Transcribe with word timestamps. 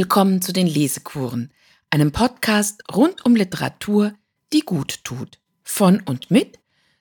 willkommen 0.00 0.40
zu 0.40 0.54
den 0.54 0.66
Lesekuren, 0.66 1.52
einem 1.90 2.10
Podcast 2.10 2.82
rund 2.90 3.22
um 3.26 3.36
Literatur, 3.36 4.14
die 4.50 4.60
gut 4.60 5.04
tut. 5.04 5.38
Von 5.62 6.00
und 6.00 6.30
mit 6.30 6.58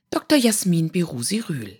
Dr. 0.09 0.38
Jasmin 0.38 0.89
Birusi-Rühl. 0.89 1.79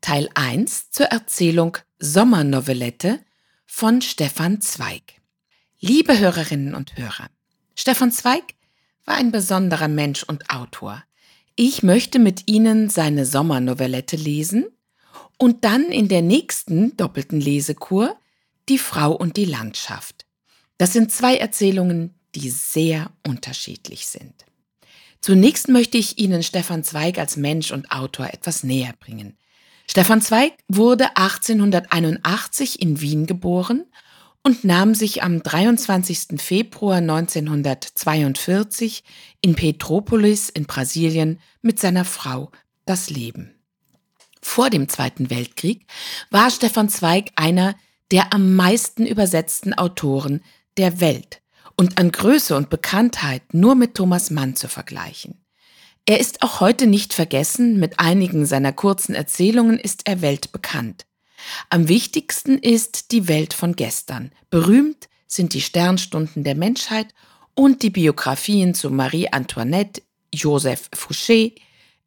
Teil 0.00 0.28
1 0.34 0.90
zur 0.90 1.06
Erzählung 1.06 1.78
Sommernovellette 2.00 3.20
von 3.64 4.02
Stefan 4.02 4.60
Zweig. 4.60 5.20
Liebe 5.78 6.18
Hörerinnen 6.18 6.74
und 6.74 6.96
Hörer, 6.96 7.30
Stefan 7.76 8.10
Zweig 8.10 8.42
war 9.04 9.14
ein 9.14 9.30
besonderer 9.30 9.86
Mensch 9.86 10.24
und 10.24 10.50
Autor. 10.50 11.04
Ich 11.54 11.84
möchte 11.84 12.18
mit 12.18 12.50
Ihnen 12.50 12.88
seine 12.88 13.24
Sommernovellette 13.24 14.16
lesen 14.16 14.66
und 15.38 15.64
dann 15.64 15.92
in 15.92 16.08
der 16.08 16.22
nächsten 16.22 16.96
doppelten 16.96 17.40
Lesekur 17.40 18.16
Die 18.68 18.78
Frau 18.78 19.12
und 19.12 19.36
die 19.36 19.44
Landschaft. 19.44 20.19
Das 20.80 20.92
sind 20.94 21.12
zwei 21.12 21.36
Erzählungen, 21.36 22.14
die 22.34 22.48
sehr 22.48 23.10
unterschiedlich 23.28 24.06
sind. 24.06 24.46
Zunächst 25.20 25.68
möchte 25.68 25.98
ich 25.98 26.16
Ihnen 26.16 26.42
Stefan 26.42 26.84
Zweig 26.84 27.18
als 27.18 27.36
Mensch 27.36 27.70
und 27.70 27.92
Autor 27.92 28.32
etwas 28.32 28.64
näher 28.64 28.94
bringen. 28.98 29.36
Stefan 29.86 30.22
Zweig 30.22 30.54
wurde 30.68 31.18
1881 31.18 32.80
in 32.80 33.02
Wien 33.02 33.26
geboren 33.26 33.84
und 34.42 34.64
nahm 34.64 34.94
sich 34.94 35.22
am 35.22 35.42
23. 35.42 36.40
Februar 36.40 36.96
1942 36.96 39.04
in 39.42 39.56
Petropolis 39.56 40.48
in 40.48 40.64
Brasilien 40.64 41.40
mit 41.60 41.78
seiner 41.78 42.06
Frau 42.06 42.50
das 42.86 43.10
Leben. 43.10 43.54
Vor 44.40 44.70
dem 44.70 44.88
Zweiten 44.88 45.28
Weltkrieg 45.28 45.84
war 46.30 46.50
Stefan 46.50 46.88
Zweig 46.88 47.32
einer 47.36 47.74
der 48.10 48.32
am 48.32 48.56
meisten 48.56 49.06
übersetzten 49.06 49.74
Autoren 49.74 50.42
der 50.76 51.00
Welt 51.00 51.42
und 51.76 51.98
an 51.98 52.12
Größe 52.12 52.56
und 52.56 52.70
Bekanntheit 52.70 53.54
nur 53.54 53.74
mit 53.74 53.94
Thomas 53.94 54.30
Mann 54.30 54.56
zu 54.56 54.68
vergleichen. 54.68 55.44
Er 56.06 56.20
ist 56.20 56.42
auch 56.42 56.60
heute 56.60 56.86
nicht 56.86 57.14
vergessen, 57.14 57.78
mit 57.78 58.00
einigen 58.00 58.46
seiner 58.46 58.72
kurzen 58.72 59.14
Erzählungen 59.14 59.78
ist 59.78 60.02
er 60.06 60.22
weltbekannt. 60.22 61.06
Am 61.68 61.88
wichtigsten 61.88 62.58
ist 62.58 63.12
die 63.12 63.28
Welt 63.28 63.54
von 63.54 63.76
gestern. 63.76 64.32
Berühmt 64.50 65.08
sind 65.26 65.54
die 65.54 65.60
Sternstunden 65.60 66.44
der 66.44 66.54
Menschheit 66.54 67.08
und 67.54 67.82
die 67.82 67.90
Biografien 67.90 68.74
zu 68.74 68.90
Marie 68.90 69.28
Antoinette, 69.28 70.02
Joseph 70.34 70.90
Fouché, 70.94 71.54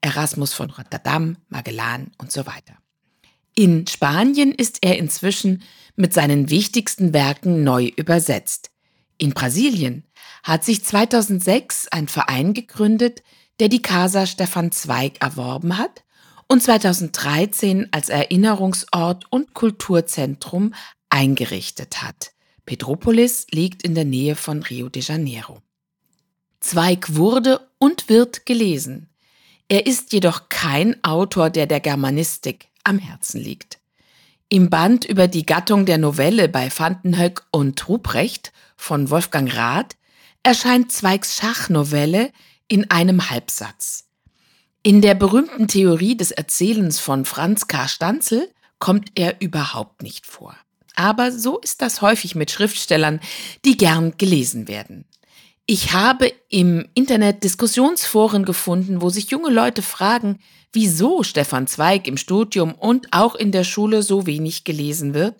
Erasmus 0.02 0.54
von 0.54 0.70
Rotterdam, 0.70 1.38
Magellan 1.50 2.12
und 2.18 2.32
so 2.32 2.46
weiter. 2.46 2.76
In 3.56 3.86
Spanien 3.86 4.52
ist 4.52 4.80
er 4.82 4.98
inzwischen 4.98 5.64
mit 5.96 6.14
seinen 6.14 6.50
wichtigsten 6.50 7.14
Werken 7.14 7.64
neu 7.64 7.92
übersetzt. 7.96 8.72
In 9.18 9.34
Brasilien 9.34 10.04
hat 10.42 10.64
sich 10.64 10.84
2006 10.84 11.88
ein 11.90 12.08
Verein 12.08 12.54
gegründet, 12.54 13.22
der 13.60 13.70
die 13.70 13.82
Casa 13.82 14.26
Stefan 14.26 14.72
Zweig 14.72 15.22
erworben 15.22 15.78
hat 15.78 16.04
und 16.48 16.64
2013 16.64 17.90
als 17.92 18.10
Erinnerungsort 18.10 19.26
und 19.30 19.54
Kulturzentrum 19.54 20.74
eingerichtet 21.10 22.02
hat. 22.02 22.32
Petropolis 22.66 23.46
liegt 23.52 23.84
in 23.84 23.94
der 23.94 24.06
Nähe 24.06 24.36
von 24.36 24.64
Rio 24.64 24.90
de 24.90 25.04
Janeiro. 25.04 25.62
Zweig 26.60 27.16
wurde 27.16 27.70
und 27.78 28.10
wird 28.10 28.46
gelesen. 28.46 29.10
Er 29.68 29.86
ist 29.86 30.12
jedoch 30.12 30.50
kein 30.50 31.04
Autor, 31.04 31.50
der 31.50 31.68
der 31.68 31.80
Germanistik 31.80 32.70
am 32.84 33.00
Herzen 33.00 33.42
liegt. 33.42 33.80
Im 34.50 34.70
Band 34.70 35.06
über 35.06 35.28
die 35.28 35.46
Gattung 35.46 35.86
der 35.86 35.98
Novelle 35.98 36.48
bei 36.48 36.70
Vandenhoek 36.76 37.46
und 37.52 37.88
Ruprecht 37.90 38.52
von 38.76 39.10
Wolfgang 39.10 39.56
Rath 39.56 39.96
erscheint 40.44 40.92
Zweigs 40.92 41.36
Schachnovelle 41.38 42.32
in 42.68 42.92
einem 42.92 43.30
Halbsatz. 43.30 44.10
In 44.84 45.02
der 45.02 45.16
berühmten 45.16 45.68
Theorie 45.68 46.18
des 46.18 46.32
Erzählens 46.32 47.00
von 47.00 47.26
Franz 47.26 47.68
K. 47.68 47.88
Stanzel 47.88 48.50
kommt 48.80 49.12
er 49.16 49.42
überhaupt 49.42 50.04
nicht 50.04 50.26
vor. 50.26 50.56
Aber 50.96 51.32
so 51.32 51.58
ist 51.60 51.82
das 51.82 52.02
häufig 52.02 52.36
mit 52.36 52.52
Schriftstellern, 52.52 53.22
die 53.66 53.78
gern 53.78 54.18
gelesen 54.18 54.68
werden. 54.68 55.06
Ich 55.66 55.94
habe 55.94 56.34
im 56.50 56.90
Internet 56.94 57.44
Diskussionsforen 57.44 58.44
gefunden, 58.44 59.02
wo 59.02 59.10
sich 59.10 59.32
junge 59.32 59.50
Leute 59.50 59.82
fragen, 59.82 60.40
wieso 60.74 61.24
Stefan 61.24 61.68
Zweig 61.68 62.08
im 62.08 62.18
Studium 62.18 62.74
und 62.74 63.08
auch 63.12 63.36
in 63.36 63.52
der 63.52 63.64
Schule 63.64 64.04
so 64.04 64.26
wenig 64.26 64.64
gelesen 64.64 65.14
wird, 65.14 65.36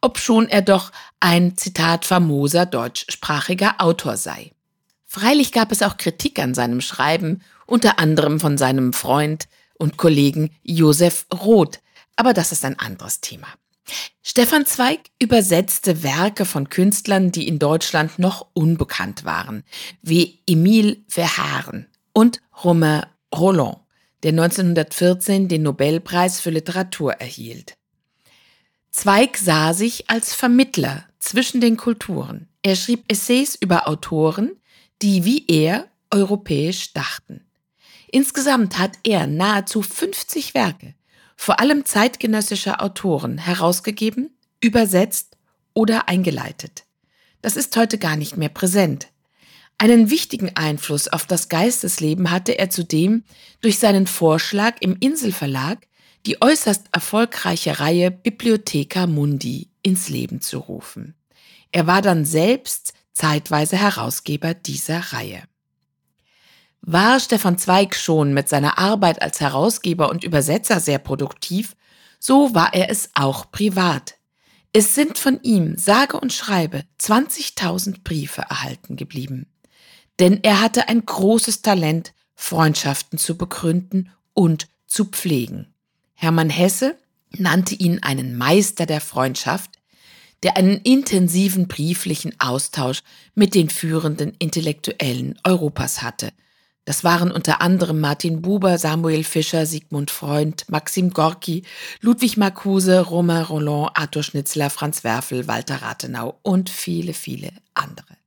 obschon 0.00 0.48
er 0.48 0.62
doch 0.62 0.92
ein 1.20 1.56
Zitat 1.56 2.04
famoser 2.04 2.64
deutschsprachiger 2.64 3.76
Autor 3.78 4.16
sei. 4.16 4.52
Freilich 5.04 5.52
gab 5.52 5.72
es 5.72 5.82
auch 5.82 5.96
Kritik 5.96 6.38
an 6.38 6.54
seinem 6.54 6.80
Schreiben, 6.80 7.42
unter 7.66 7.98
anderem 7.98 8.40
von 8.40 8.56
seinem 8.56 8.92
Freund 8.92 9.48
und 9.74 9.96
Kollegen 9.96 10.50
Josef 10.62 11.26
Roth, 11.32 11.80
aber 12.16 12.32
das 12.32 12.52
ist 12.52 12.64
ein 12.64 12.78
anderes 12.78 13.20
Thema. 13.20 13.48
Stefan 14.22 14.66
Zweig 14.66 15.00
übersetzte 15.18 16.02
Werke 16.02 16.44
von 16.44 16.68
Künstlern, 16.68 17.32
die 17.32 17.48
in 17.48 17.58
Deutschland 17.58 18.18
noch 18.18 18.46
unbekannt 18.52 19.24
waren, 19.24 19.64
wie 20.02 20.40
Emile 20.46 20.98
Verhaeren 21.08 21.86
und 22.12 22.40
Romain 22.62 23.06
Roland, 23.34 23.78
der 24.22 24.30
1914 24.30 25.48
den 25.48 25.62
Nobelpreis 25.62 26.40
für 26.40 26.50
Literatur 26.50 27.14
erhielt. 27.14 27.76
Zweig 28.90 29.36
sah 29.36 29.74
sich 29.74 30.10
als 30.10 30.34
Vermittler 30.34 31.04
zwischen 31.18 31.60
den 31.60 31.76
Kulturen. 31.76 32.48
Er 32.62 32.74
schrieb 32.74 33.04
Essays 33.08 33.54
über 33.54 33.86
Autoren, 33.88 34.52
die 35.02 35.24
wie 35.24 35.46
er 35.46 35.88
europäisch 36.10 36.92
dachten. 36.92 37.44
Insgesamt 38.10 38.78
hat 38.78 38.98
er 39.04 39.26
nahezu 39.26 39.82
50 39.82 40.54
Werke, 40.54 40.94
vor 41.36 41.60
allem 41.60 41.84
zeitgenössischer 41.84 42.82
Autoren, 42.82 43.38
herausgegeben, 43.38 44.36
übersetzt 44.60 45.36
oder 45.74 46.08
eingeleitet. 46.08 46.84
Das 47.42 47.56
ist 47.56 47.76
heute 47.76 47.98
gar 47.98 48.16
nicht 48.16 48.36
mehr 48.36 48.48
präsent. 48.48 49.08
Einen 49.80 50.10
wichtigen 50.10 50.56
Einfluss 50.56 51.06
auf 51.06 51.24
das 51.26 51.48
Geistesleben 51.48 52.32
hatte 52.32 52.58
er 52.58 52.68
zudem 52.68 53.22
durch 53.60 53.78
seinen 53.78 54.08
Vorschlag 54.08 54.74
im 54.80 54.96
Inselverlag, 54.98 55.86
die 56.26 56.42
äußerst 56.42 56.86
erfolgreiche 56.90 57.78
Reihe 57.78 58.10
Bibliotheca 58.10 59.06
Mundi 59.06 59.70
ins 59.82 60.08
Leben 60.08 60.40
zu 60.40 60.58
rufen. 60.58 61.14
Er 61.70 61.86
war 61.86 62.02
dann 62.02 62.24
selbst 62.24 62.92
zeitweise 63.12 63.76
Herausgeber 63.76 64.52
dieser 64.54 64.98
Reihe. 65.12 65.44
War 66.80 67.20
Stefan 67.20 67.56
Zweig 67.56 67.94
schon 67.94 68.34
mit 68.34 68.48
seiner 68.48 68.78
Arbeit 68.78 69.22
als 69.22 69.40
Herausgeber 69.40 70.10
und 70.10 70.24
Übersetzer 70.24 70.80
sehr 70.80 70.98
produktiv, 70.98 71.76
so 72.18 72.52
war 72.52 72.74
er 72.74 72.90
es 72.90 73.10
auch 73.14 73.52
privat. 73.52 74.16
Es 74.72 74.96
sind 74.96 75.18
von 75.18 75.40
ihm, 75.42 75.76
sage 75.76 76.18
und 76.18 76.32
schreibe, 76.32 76.84
20.000 77.00 78.02
Briefe 78.02 78.42
erhalten 78.42 78.96
geblieben. 78.96 79.46
Denn 80.18 80.42
er 80.42 80.60
hatte 80.60 80.88
ein 80.88 81.04
großes 81.04 81.62
Talent, 81.62 82.12
Freundschaften 82.34 83.18
zu 83.18 83.36
begründen 83.36 84.10
und 84.34 84.68
zu 84.86 85.04
pflegen. 85.04 85.74
Hermann 86.14 86.50
Hesse 86.50 86.96
nannte 87.30 87.74
ihn 87.74 88.02
einen 88.02 88.36
Meister 88.36 88.86
der 88.86 89.00
Freundschaft, 89.00 89.78
der 90.42 90.56
einen 90.56 90.78
intensiven 90.78 91.68
brieflichen 91.68 92.38
Austausch 92.40 93.02
mit 93.34 93.54
den 93.54 93.70
führenden 93.70 94.34
Intellektuellen 94.38 95.38
Europas 95.44 96.02
hatte. 96.02 96.32
Das 96.84 97.04
waren 97.04 97.30
unter 97.30 97.60
anderem 97.60 98.00
Martin 98.00 98.40
Buber, 98.40 98.78
Samuel 98.78 99.22
Fischer, 99.22 99.66
Sigmund 99.66 100.10
Freund, 100.10 100.64
Maxim 100.70 101.10
Gorki, 101.10 101.64
Ludwig 102.00 102.38
Marcuse, 102.38 103.00
Romain 103.00 103.42
Roland, 103.42 103.90
Arthur 103.94 104.22
Schnitzler, 104.22 104.70
Franz 104.70 105.04
Werfel, 105.04 105.46
Walter 105.48 105.82
Rathenau 105.82 106.38
und 106.42 106.70
viele, 106.70 107.12
viele 107.12 107.50
andere. 107.74 108.17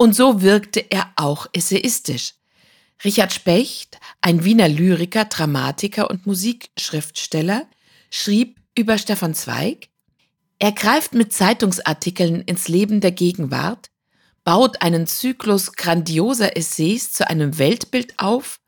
Und 0.00 0.16
so 0.16 0.40
wirkte 0.40 0.80
er 0.90 1.12
auch 1.16 1.46
essayistisch. 1.52 2.32
Richard 3.04 3.34
Specht, 3.34 4.00
ein 4.22 4.44
Wiener 4.44 4.66
Lyriker, 4.66 5.26
Dramatiker 5.26 6.08
und 6.08 6.24
Musikschriftsteller, 6.26 7.66
schrieb 8.10 8.58
über 8.74 8.96
Stefan 8.96 9.34
Zweig, 9.34 9.90
er 10.58 10.72
greift 10.72 11.12
mit 11.12 11.34
Zeitungsartikeln 11.34 12.40
ins 12.40 12.66
Leben 12.66 13.02
der 13.02 13.12
Gegenwart, 13.12 13.90
baut 14.42 14.80
einen 14.80 15.06
Zyklus 15.06 15.74
grandioser 15.74 16.56
Essays 16.56 17.12
zu 17.12 17.28
einem 17.28 17.58
Weltbild 17.58 18.18
auf, 18.18 18.58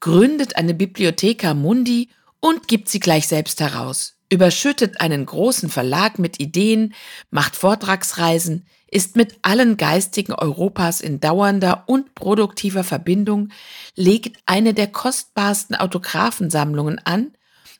gründet 0.00 0.56
eine 0.56 0.72
Bibliotheca 0.72 1.52
Mundi 1.52 2.08
und 2.40 2.66
gibt 2.66 2.88
sie 2.88 3.00
gleich 3.00 3.28
selbst 3.28 3.60
heraus, 3.60 4.16
überschüttet 4.30 5.00
einen 5.00 5.24
großen 5.24 5.68
Verlag 5.68 6.18
mit 6.18 6.40
Ideen, 6.40 6.94
macht 7.30 7.56
Vortragsreisen, 7.56 8.66
ist 8.90 9.16
mit 9.16 9.38
allen 9.42 9.76
Geistigen 9.76 10.32
Europas 10.32 11.00
in 11.00 11.20
dauernder 11.20 11.84
und 11.86 12.14
produktiver 12.14 12.84
Verbindung, 12.84 13.50
legt 13.96 14.38
eine 14.46 14.74
der 14.74 14.88
kostbarsten 14.88 15.76
Autographensammlungen 15.76 16.98
an 17.04 17.32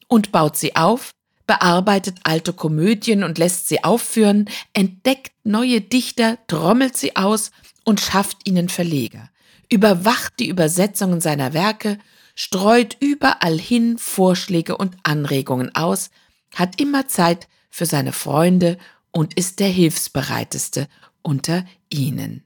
und 0.06 0.32
baut 0.32 0.56
sie 0.56 0.76
auf, 0.76 1.10
bearbeitet 1.46 2.18
alte 2.24 2.52
Komödien 2.52 3.24
und 3.24 3.38
lässt 3.38 3.68
sie 3.68 3.84
aufführen, 3.84 4.48
entdeckt 4.74 5.32
neue 5.44 5.80
Dichter, 5.80 6.38
trommelt 6.46 6.96
sie 6.96 7.16
aus 7.16 7.52
und 7.84 8.00
schafft 8.00 8.46
ihnen 8.46 8.68
Verleger, 8.68 9.30
überwacht 9.70 10.34
die 10.38 10.48
Übersetzungen 10.48 11.22
seiner 11.22 11.54
Werke, 11.54 11.98
streut 12.34 12.96
überall 13.00 13.58
hin 13.58 13.96
Vorschläge 13.96 14.76
und 14.76 14.94
Anregungen 15.04 15.74
aus, 15.74 16.10
hat 16.54 16.80
immer 16.80 17.08
Zeit 17.08 17.48
für 17.70 17.86
seine 17.86 18.12
Freunde 18.12 18.78
und 19.10 19.34
ist 19.34 19.60
der 19.60 19.68
hilfsbereiteste 19.68 20.88
unter 21.22 21.64
ihnen. 21.90 22.44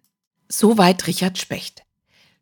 Soweit 0.48 1.06
Richard 1.06 1.38
Specht. 1.38 1.82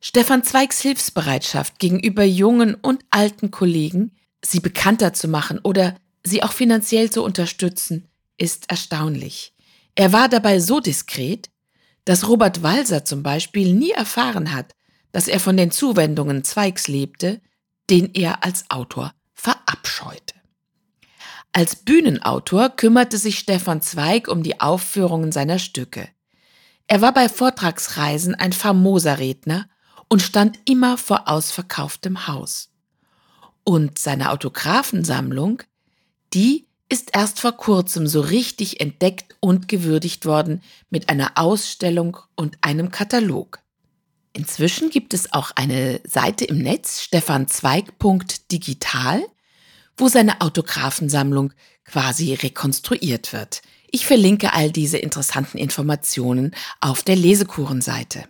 Stefan 0.01 0.43
Zweigs 0.43 0.81
Hilfsbereitschaft 0.81 1.79
gegenüber 1.79 2.25
jungen 2.25 2.75
und 2.75 3.05
alten 3.11 3.51
Kollegen, 3.51 4.13
sie 4.43 4.61
bekannter 4.61 5.13
zu 5.13 5.29
machen 5.29 5.59
oder 5.63 5.97
sie 6.25 6.43
auch 6.43 6.53
finanziell 6.53 7.11
zu 7.11 7.23
unterstützen, 7.23 8.09
ist 8.39 8.71
erstaunlich. 8.71 9.53
Er 9.95 10.13
war 10.13 10.29
dabei 10.29 10.61
so 10.61 10.81
diskret, 10.81 11.51
dass 12.07 12.29
Robert 12.29 12.63
Walser 12.63 13.05
zum 13.05 13.23
Beispiel 13.23 13.75
nie 13.75 13.91
erfahren 13.91 14.55
hat, 14.55 14.75
dass 15.13 15.29
er 15.29 15.41
von 15.41 15.57
den 15.57 15.71
Zuwendungen 15.71 16.45
Zweigs 16.45 16.89
lebte, 16.89 17.41
den 17.91 18.15
er 18.15 18.43
als 18.43 18.71
Autor 18.71 19.13
verabscheute. 19.35 20.40
Als 21.53 21.77
Bühnenautor 21.77 22.71
kümmerte 22.71 23.19
sich 23.19 23.39
Stefan 23.39 23.83
Zweig 23.83 24.29
um 24.29 24.43
die 24.43 24.61
Aufführungen 24.61 25.33
seiner 25.33 25.59
Stücke. 25.59 26.09
Er 26.87 27.01
war 27.01 27.13
bei 27.13 27.29
Vortragsreisen 27.29 28.35
ein 28.35 28.53
famoser 28.53 29.19
Redner 29.19 29.69
und 30.09 30.23
stand 30.23 30.59
immer 30.65 30.97
vor 30.97 31.29
ausverkauftem 31.29 32.27
Haus. 32.27 32.71
Und 33.65 33.99
seine 33.99 34.31
Autographensammlung, 34.31 35.63
die 36.35 36.67
ist 36.89 37.11
erst 37.15 37.41
vor 37.41 37.53
kurzem 37.53 38.07
so 38.07 38.21
richtig 38.21 38.81
entdeckt 38.81 39.37
und 39.41 39.69
gewürdigt 39.69 40.27
worden 40.27 40.63
mit 40.91 41.09
einer 41.09 41.33
Ausstellung 41.37 42.19
und 42.35 42.59
einem 42.63 42.91
Katalog. 42.91 43.61
Inzwischen 44.33 44.91
gibt 44.91 45.15
es 45.15 45.33
auch 45.33 45.53
eine 45.55 46.01
Seite 46.05 46.45
im 46.45 46.59
Netz, 46.59 47.03
stefanzweig.digital, 47.03 49.23
wo 50.01 50.09
seine 50.09 50.41
Autographensammlung 50.41 51.53
quasi 51.85 52.35
rekonstruiert 52.35 53.33
wird. 53.33 53.63
Ich 53.91 54.07
verlinke 54.07 54.53
all 54.53 54.71
diese 54.71 54.99
interessanten 54.99 55.59
Informationen 55.59 56.55
auf 56.81 57.03
der 57.03 57.17
Lesekurenseite. 57.17 58.25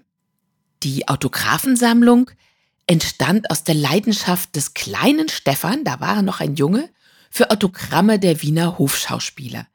Die 0.82 1.08
Autographensammlung 1.08 2.30
entstand 2.86 3.50
aus 3.50 3.64
der 3.64 3.74
Leidenschaft 3.74 4.56
des 4.56 4.74
kleinen 4.74 5.28
Stefan, 5.28 5.84
da 5.84 6.00
war 6.00 6.16
er 6.16 6.22
noch 6.22 6.40
ein 6.40 6.56
Junge, 6.56 6.88
für 7.30 7.50
Autogramme 7.50 8.18
der 8.18 8.42
Wiener 8.42 8.78
Hofschauspieler. 8.78 9.66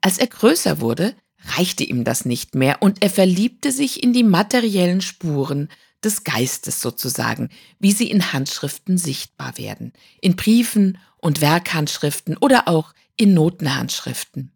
Als 0.00 0.18
er 0.18 0.28
größer 0.28 0.80
wurde, 0.80 1.14
reichte 1.56 1.84
ihm 1.84 2.04
das 2.04 2.24
nicht 2.24 2.54
mehr 2.54 2.80
und 2.80 3.02
er 3.02 3.10
verliebte 3.10 3.72
sich 3.72 4.02
in 4.02 4.12
die 4.12 4.22
materiellen 4.22 5.02
Spuren 5.02 5.68
des 6.02 6.24
Geistes 6.24 6.80
sozusagen, 6.80 7.50
wie 7.78 7.92
sie 7.92 8.10
in 8.10 8.32
Handschriften 8.32 8.98
sichtbar 8.98 9.58
werden, 9.58 9.92
in 10.20 10.36
Briefen 10.36 10.98
und 11.24 11.40
Werkhandschriften 11.40 12.36
oder 12.36 12.68
auch 12.68 12.92
in 13.16 13.32
Notenhandschriften. 13.32 14.52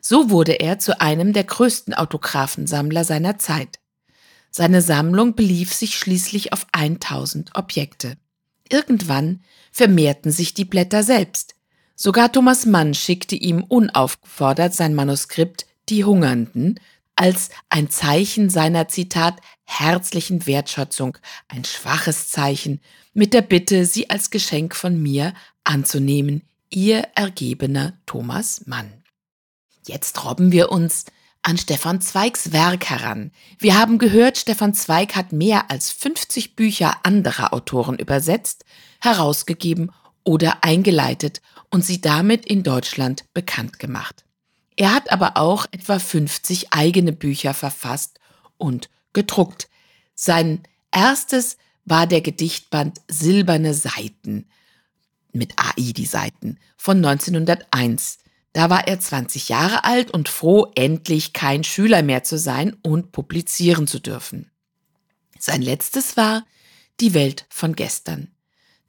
So 0.00 0.30
wurde 0.30 0.52
er 0.52 0.78
zu 0.78 1.00
einem 1.00 1.32
der 1.32 1.42
größten 1.42 1.92
Autographensammler 1.92 3.04
seiner 3.04 3.38
Zeit. 3.38 3.80
Seine 4.50 4.80
Sammlung 4.80 5.34
belief 5.34 5.74
sich 5.74 5.98
schließlich 5.98 6.52
auf 6.52 6.66
1000 6.70 7.56
Objekte. 7.56 8.16
Irgendwann 8.68 9.42
vermehrten 9.72 10.30
sich 10.30 10.54
die 10.54 10.64
Blätter 10.64 11.02
selbst. 11.02 11.56
Sogar 11.96 12.30
Thomas 12.30 12.64
Mann 12.64 12.94
schickte 12.94 13.34
ihm 13.34 13.64
unaufgefordert 13.64 14.72
sein 14.72 14.94
Manuskript 14.94 15.66
Die 15.88 16.04
Hungernden 16.04 16.78
als 17.16 17.50
ein 17.68 17.90
Zeichen 17.90 18.50
seiner 18.50 18.88
Zitat 18.88 19.40
herzlichen 19.64 20.46
Wertschätzung, 20.46 21.18
ein 21.48 21.64
schwaches 21.64 22.28
Zeichen, 22.28 22.80
mit 23.12 23.32
der 23.32 23.42
Bitte, 23.42 23.86
sie 23.86 24.10
als 24.10 24.30
Geschenk 24.30 24.74
von 24.74 25.00
mir 25.00 25.32
anzunehmen, 25.64 26.42
ihr 26.70 27.08
ergebener 27.14 27.98
Thomas 28.06 28.66
Mann. 28.66 28.92
Jetzt 29.86 30.24
robben 30.24 30.52
wir 30.52 30.70
uns 30.72 31.04
an 31.42 31.58
Stefan 31.58 32.00
Zweigs 32.00 32.52
Werk 32.52 32.88
heran. 32.88 33.30
Wir 33.58 33.78
haben 33.78 33.98
gehört, 33.98 34.38
Stefan 34.38 34.72
Zweig 34.72 35.14
hat 35.14 35.32
mehr 35.32 35.70
als 35.70 35.90
50 35.90 36.56
Bücher 36.56 36.96
anderer 37.02 37.52
Autoren 37.52 37.98
übersetzt, 37.98 38.64
herausgegeben 39.00 39.92
oder 40.24 40.64
eingeleitet 40.64 41.42
und 41.70 41.84
sie 41.84 42.00
damit 42.00 42.46
in 42.46 42.62
Deutschland 42.62 43.24
bekannt 43.34 43.78
gemacht. 43.78 44.24
Er 44.76 44.94
hat 44.94 45.12
aber 45.12 45.36
auch 45.36 45.66
etwa 45.70 45.98
50 45.98 46.72
eigene 46.72 47.12
Bücher 47.12 47.52
verfasst 47.52 48.18
und 48.56 48.88
gedruckt. 49.12 49.68
Sein 50.14 50.62
erstes 50.90 51.58
war 51.84 52.06
der 52.06 52.22
Gedichtband 52.22 53.02
Silberne 53.06 53.74
Seiten 53.74 54.46
mit 55.34 55.54
AI 55.58 55.92
die 55.92 56.06
Seiten 56.06 56.58
von 56.76 56.98
1901. 56.98 58.18
Da 58.52 58.70
war 58.70 58.86
er 58.86 59.00
20 59.00 59.48
Jahre 59.48 59.84
alt 59.84 60.10
und 60.12 60.28
froh, 60.28 60.70
endlich 60.74 61.32
kein 61.32 61.64
Schüler 61.64 62.02
mehr 62.02 62.22
zu 62.22 62.38
sein 62.38 62.76
und 62.82 63.12
publizieren 63.12 63.86
zu 63.86 63.98
dürfen. 63.98 64.50
Sein 65.38 65.60
letztes 65.60 66.16
war 66.16 66.44
Die 67.00 67.14
Welt 67.14 67.46
von 67.50 67.74
gestern. 67.74 68.28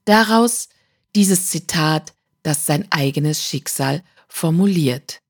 Daraus 0.05 0.69
dieses 1.15 1.49
Zitat, 1.49 2.13
das 2.43 2.67
sein 2.67 2.85
eigenes 2.91 3.43
Schicksal 3.43 4.03
formuliert. 4.27 5.21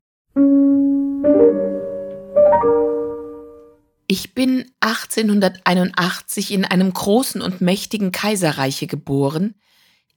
Ich 4.08 4.36
bin 4.36 4.72
1881 4.82 6.52
in 6.52 6.66
einem 6.66 6.94
großen 6.94 7.42
und 7.42 7.62
mächtigen 7.62 8.12
Kaiserreiche 8.12 8.86
geboren, 8.86 9.56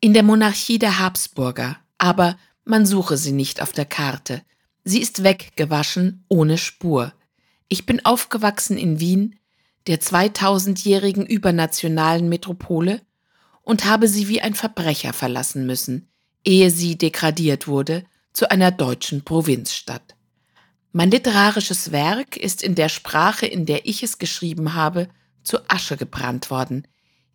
in 0.01 0.15
der 0.15 0.23
Monarchie 0.23 0.79
der 0.79 0.99
Habsburger, 0.99 1.77
aber 1.99 2.37
man 2.65 2.87
suche 2.87 3.17
sie 3.17 3.33
nicht 3.33 3.61
auf 3.61 3.73
der 3.73 3.85
Karte. 3.85 4.43
Sie 4.85 5.01
ist 5.01 5.25
weggewaschen, 5.25 6.25
ohne 6.29 6.59
Spur. 6.59 7.13
Ich 7.69 7.85
bin 7.85 8.05
aufgewachsen 8.05 8.79
in 8.79 9.01
Wien, 9.01 9.39
der 9.87 10.01
2000-jährigen 10.01 11.27
übernationalen 11.27 12.29
Metropole, 12.29 13.01
und 13.63 13.85
habe 13.85 14.09
sie 14.09 14.29
wie 14.29 14.41
ein 14.41 14.55
Verbrecher 14.55 15.13
verlassen 15.13 15.67
müssen, 15.67 16.09
ehe 16.45 16.71
sie 16.71 16.97
degradiert 16.97 17.67
wurde 17.67 18.05
zu 18.33 18.51
einer 18.51 18.71
deutschen 18.71 19.25
Provinzstadt. 19.25 20.15
Mein 20.93 21.11
literarisches 21.11 21.93
Werk 21.93 22.37
ist 22.37 22.63
in 22.63 22.75
der 22.75 22.89
Sprache, 22.89 23.47
in 23.47 23.67
der 23.67 23.87
ich 23.87 24.03
es 24.03 24.17
geschrieben 24.17 24.73
habe, 24.73 25.09
zu 25.43 25.59
Asche 25.69 25.99
gebrannt 25.99 26.51
worden, 26.51 26.87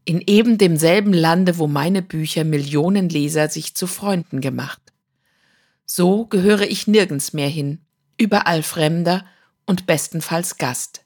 in 0.05 0.22
eben 0.22 0.57
demselben 0.57 1.13
Lande, 1.13 1.57
wo 1.57 1.67
meine 1.67 2.01
Bücher 2.01 2.43
Millionen 2.43 3.10
Leser 3.10 3.50
sich 3.50 3.75
zu 3.75 3.88
Freunden 3.88 4.41
gemacht. 4.41 4.81
So 5.86 6.25
gehöre 6.25 6.63
ich 6.63 6.88
nirgends 6.88 7.33
mehr 7.33 7.50
hin, 7.50 7.79
überall 8.17 8.63
Fremder 8.63 9.25
und 9.65 9.86
bestenfalls 9.86 10.57
Gast. 10.57 11.05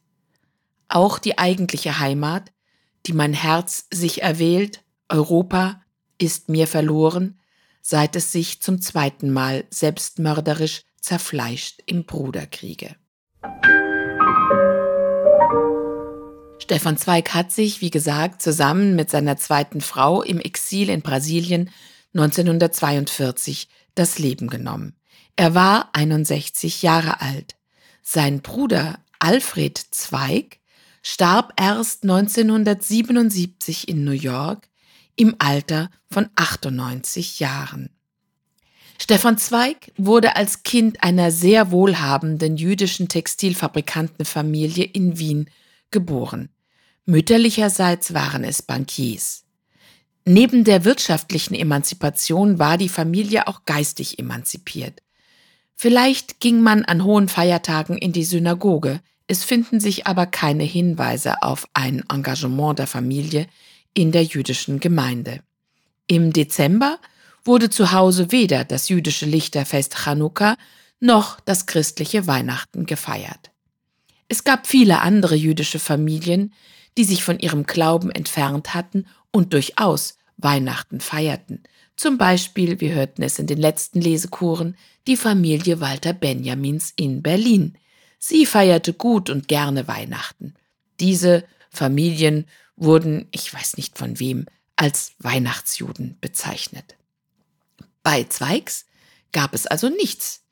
Auch 0.87 1.19
die 1.19 1.37
eigentliche 1.37 1.99
Heimat, 1.99 2.51
die 3.05 3.13
mein 3.13 3.33
Herz 3.33 3.87
sich 3.91 4.21
erwählt, 4.21 4.83
Europa 5.09 5.81
ist 6.17 6.49
mir 6.49 6.67
verloren, 6.67 7.39
seit 7.81 8.15
es 8.15 8.31
sich 8.31 8.61
zum 8.61 8.81
zweiten 8.81 9.31
Mal 9.31 9.65
selbstmörderisch 9.69 10.83
zerfleischt 10.99 11.81
im 11.85 12.05
Bruderkriege. 12.05 12.95
Stefan 16.67 16.97
Zweig 16.97 17.33
hat 17.33 17.53
sich, 17.53 17.79
wie 17.79 17.91
gesagt, 17.91 18.41
zusammen 18.41 18.97
mit 18.97 19.09
seiner 19.09 19.37
zweiten 19.37 19.79
Frau 19.79 20.21
im 20.21 20.41
Exil 20.41 20.89
in 20.89 21.01
Brasilien 21.01 21.69
1942 22.13 23.69
das 23.95 24.19
Leben 24.19 24.49
genommen. 24.49 24.93
Er 25.37 25.55
war 25.55 25.91
61 25.93 26.81
Jahre 26.81 27.21
alt. 27.21 27.55
Sein 28.03 28.41
Bruder 28.41 28.99
Alfred 29.17 29.77
Zweig 29.77 30.59
starb 31.01 31.53
erst 31.55 32.03
1977 32.03 33.87
in 33.87 34.03
New 34.03 34.11
York 34.11 34.67
im 35.15 35.37
Alter 35.39 35.89
von 36.09 36.27
98 36.35 37.39
Jahren. 37.39 37.91
Stefan 38.99 39.37
Zweig 39.37 39.93
wurde 39.95 40.35
als 40.35 40.63
Kind 40.63 41.01
einer 41.01 41.31
sehr 41.31 41.71
wohlhabenden 41.71 42.57
jüdischen 42.57 43.07
Textilfabrikantenfamilie 43.07 44.83
in 44.83 45.17
Wien 45.17 45.49
geboren. 45.91 46.49
Mütterlicherseits 47.09 48.13
waren 48.13 48.43
es 48.43 48.61
Bankiers. 48.61 49.45
Neben 50.25 50.65
der 50.65 50.83
wirtschaftlichen 50.83 51.53
Emanzipation 51.53 52.59
war 52.59 52.77
die 52.77 52.89
Familie 52.89 53.47
auch 53.47 53.63
geistig 53.63 54.19
emanzipiert. 54.19 55.01
Vielleicht 55.73 56.41
ging 56.41 56.59
man 56.59 56.83
an 56.83 57.05
hohen 57.05 57.29
Feiertagen 57.29 57.97
in 57.97 58.11
die 58.11 58.25
Synagoge, 58.25 58.99
es 59.25 59.45
finden 59.45 59.79
sich 59.79 60.05
aber 60.05 60.25
keine 60.25 60.65
Hinweise 60.65 61.43
auf 61.43 61.65
ein 61.73 62.03
Engagement 62.09 62.77
der 62.77 62.87
Familie 62.87 63.47
in 63.93 64.11
der 64.11 64.25
jüdischen 64.25 64.81
Gemeinde. 64.81 65.39
Im 66.07 66.33
Dezember 66.33 66.99
wurde 67.45 67.69
zu 67.69 67.93
Hause 67.93 68.33
weder 68.33 68.65
das 68.65 68.89
jüdische 68.89 69.25
Lichterfest 69.25 69.95
Chanukka 70.03 70.57
noch 70.99 71.39
das 71.39 71.67
christliche 71.67 72.27
Weihnachten 72.27 72.85
gefeiert. 72.85 73.51
Es 74.27 74.43
gab 74.43 74.67
viele 74.67 74.99
andere 74.99 75.35
jüdische 75.35 75.79
Familien, 75.79 76.51
die 76.97 77.03
sich 77.03 77.23
von 77.23 77.39
ihrem 77.39 77.63
Glauben 77.63 78.11
entfernt 78.11 78.73
hatten 78.73 79.05
und 79.31 79.53
durchaus 79.53 80.17
Weihnachten 80.37 80.99
feierten. 80.99 81.63
Zum 81.95 82.17
Beispiel, 82.17 82.79
wir 82.79 82.93
hörten 82.93 83.23
es 83.23 83.39
in 83.39 83.47
den 83.47 83.57
letzten 83.57 84.01
Lesekuren, 84.01 84.75
die 85.07 85.17
Familie 85.17 85.79
Walter 85.79 86.13
Benjamins 86.13 86.93
in 86.95 87.23
Berlin. 87.23 87.77
Sie 88.19 88.45
feierte 88.45 88.93
gut 88.93 89.29
und 89.29 89.47
gerne 89.47 89.87
Weihnachten. 89.87 90.53
Diese 90.99 91.43
Familien 91.69 92.45
wurden, 92.75 93.27
ich 93.31 93.53
weiß 93.53 93.77
nicht 93.77 93.97
von 93.97 94.19
wem, 94.19 94.45
als 94.75 95.13
Weihnachtsjuden 95.19 96.17
bezeichnet. 96.21 96.95
Bei 98.03 98.23
Zweigs 98.23 98.85
gab 99.31 99.53
es 99.53 99.65
also 99.65 99.89
nichts. 99.89 100.43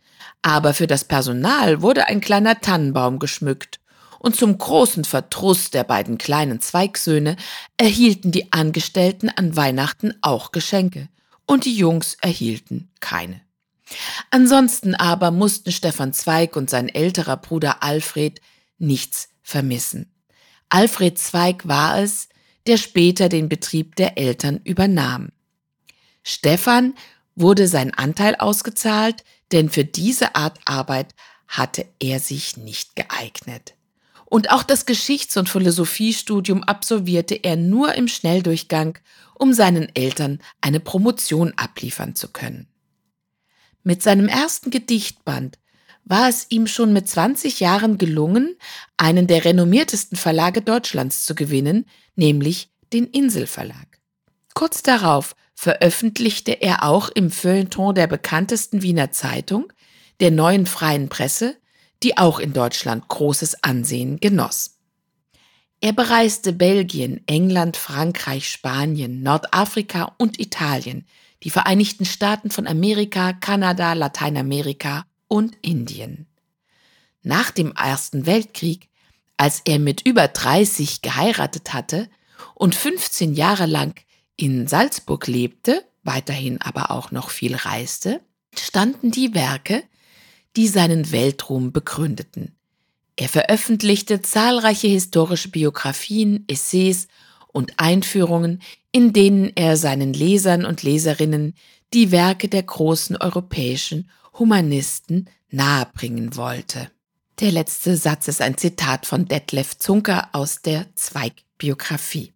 Aber 0.41 0.73
für 0.73 0.87
das 0.87 1.03
Personal 1.03 1.81
wurde 1.81 2.07
ein 2.07 2.21
kleiner 2.21 2.59
Tannenbaum 2.59 3.19
geschmückt. 3.19 3.79
Und 4.25 4.35
zum 4.35 4.57
großen 4.57 5.05
Verdruss 5.05 5.69
der 5.69 5.83
beiden 5.83 6.17
kleinen 6.17 6.59
Zweigsöhne 6.59 7.35
erhielten 7.77 8.31
die 8.31 8.51
Angestellten 8.51 9.29
an 9.29 9.55
Weihnachten 9.55 10.15
auch 10.21 10.51
Geschenke. 10.51 11.09
Und 11.45 11.65
die 11.65 11.75
Jungs 11.75 12.17
erhielten 12.21 12.89
keine. 12.99 13.39
Ansonsten 14.31 14.95
aber 14.95 15.29
mussten 15.29 15.71
Stefan 15.71 16.11
Zweig 16.11 16.55
und 16.55 16.71
sein 16.71 16.89
älterer 16.89 17.37
Bruder 17.37 17.83
Alfred 17.83 18.41
nichts 18.79 19.29
vermissen. 19.43 20.11
Alfred 20.69 21.19
Zweig 21.19 21.67
war 21.67 21.99
es, 21.99 22.27
der 22.65 22.77
später 22.77 23.29
den 23.29 23.47
Betrieb 23.47 23.95
der 23.95 24.17
Eltern 24.17 24.59
übernahm. 24.63 25.33
Stefan 26.23 26.95
wurde 27.35 27.67
sein 27.67 27.93
Anteil 27.93 28.33
ausgezahlt, 28.37 29.23
denn 29.51 29.69
für 29.69 29.85
diese 29.85 30.33
Art 30.33 30.57
Arbeit 30.65 31.13
hatte 31.47 31.85
er 31.99 32.19
sich 32.19 32.57
nicht 32.57 32.95
geeignet. 32.95 33.75
Und 34.25 34.49
auch 34.51 34.63
das 34.63 34.85
Geschichts- 34.85 35.37
und 35.37 35.49
Philosophiestudium 35.49 36.63
absolvierte 36.63 37.35
er 37.35 37.55
nur 37.55 37.93
im 37.93 38.07
Schnelldurchgang, 38.07 38.97
um 39.35 39.53
seinen 39.53 39.93
Eltern 39.95 40.39
eine 40.61 40.79
Promotion 40.79 41.53
abliefern 41.55 42.15
zu 42.15 42.29
können. 42.29 42.67
Mit 43.83 44.01
seinem 44.01 44.27
ersten 44.27 44.71
Gedichtband 44.71 45.59
war 46.05 46.29
es 46.29 46.47
ihm 46.49 46.67
schon 46.67 46.93
mit 46.93 47.07
20 47.09 47.59
Jahren 47.59 47.97
gelungen, 47.97 48.55
einen 48.97 49.27
der 49.27 49.45
renommiertesten 49.45 50.17
Verlage 50.17 50.61
Deutschlands 50.61 51.25
zu 51.25 51.35
gewinnen, 51.35 51.85
nämlich 52.15 52.69
den 52.93 53.05
Inselverlag. 53.07 53.99
Kurz 54.53 54.83
darauf 54.83 55.35
veröffentlichte 55.55 56.51
er 56.51 56.83
auch 56.83 57.09
im 57.09 57.31
Feuilleton 57.31 57.95
der 57.95 58.07
bekanntesten 58.07 58.81
Wiener 58.81 59.11
Zeitung, 59.11 59.71
der 60.19 60.31
neuen 60.31 60.65
freien 60.65 61.09
Presse, 61.09 61.57
die 62.03 62.17
auch 62.17 62.39
in 62.39 62.53
Deutschland 62.53 63.07
großes 63.07 63.63
Ansehen 63.63 64.17
genoss. 64.19 64.75
Er 65.81 65.93
bereiste 65.93 66.53
Belgien, 66.53 67.21
England, 67.27 67.77
Frankreich, 67.77 68.49
Spanien, 68.49 69.21
Nordafrika 69.21 70.15
und 70.17 70.39
Italien, 70.39 71.05
die 71.43 71.49
Vereinigten 71.49 72.05
Staaten 72.05 72.49
von 72.49 72.65
Amerika, 72.65 73.33
Kanada, 73.33 73.93
Lateinamerika 73.93 75.05
und 75.27 75.57
Indien. 75.61 76.27
Nach 77.21 77.51
dem 77.51 77.71
Ersten 77.73 78.25
Weltkrieg, 78.25 78.89
als 79.37 79.61
er 79.65 79.79
mit 79.79 80.01
über 80.05 80.27
30 80.27 81.01
geheiratet 81.01 81.73
hatte 81.73 82.09
und 82.53 82.73
15 82.73 83.33
Jahre 83.33 83.65
lang 83.65 83.99
in 84.37 84.67
Salzburg 84.67 85.27
lebte, 85.27 85.83
weiterhin 86.03 86.61
aber 86.61 86.91
auch 86.91 87.11
noch 87.11 87.29
viel 87.29 87.55
reiste, 87.55 88.21
standen 88.55 89.11
die 89.11 89.33
Werke, 89.33 89.83
die 90.55 90.67
seinen 90.67 91.11
Weltruhm 91.11 91.71
begründeten. 91.71 92.55
Er 93.15 93.29
veröffentlichte 93.29 94.21
zahlreiche 94.21 94.87
historische 94.87 95.49
Biografien, 95.49 96.43
Essays 96.47 97.07
und 97.47 97.73
Einführungen, 97.77 98.61
in 98.91 99.13
denen 99.13 99.51
er 99.55 99.77
seinen 99.77 100.13
Lesern 100.13 100.65
und 100.65 100.83
Leserinnen 100.83 101.53
die 101.93 102.11
Werke 102.11 102.49
der 102.49 102.63
großen 102.63 103.15
europäischen 103.17 104.09
Humanisten 104.37 105.29
nahebringen 105.49 106.35
wollte. 106.35 106.89
Der 107.39 107.51
letzte 107.51 107.95
Satz 107.95 108.27
ist 108.27 108.41
ein 108.41 108.57
Zitat 108.57 109.05
von 109.05 109.25
Detlef 109.25 109.77
Zunker 109.77 110.29
aus 110.33 110.61
der 110.61 110.87
Zweig-Biografie. 110.95 112.33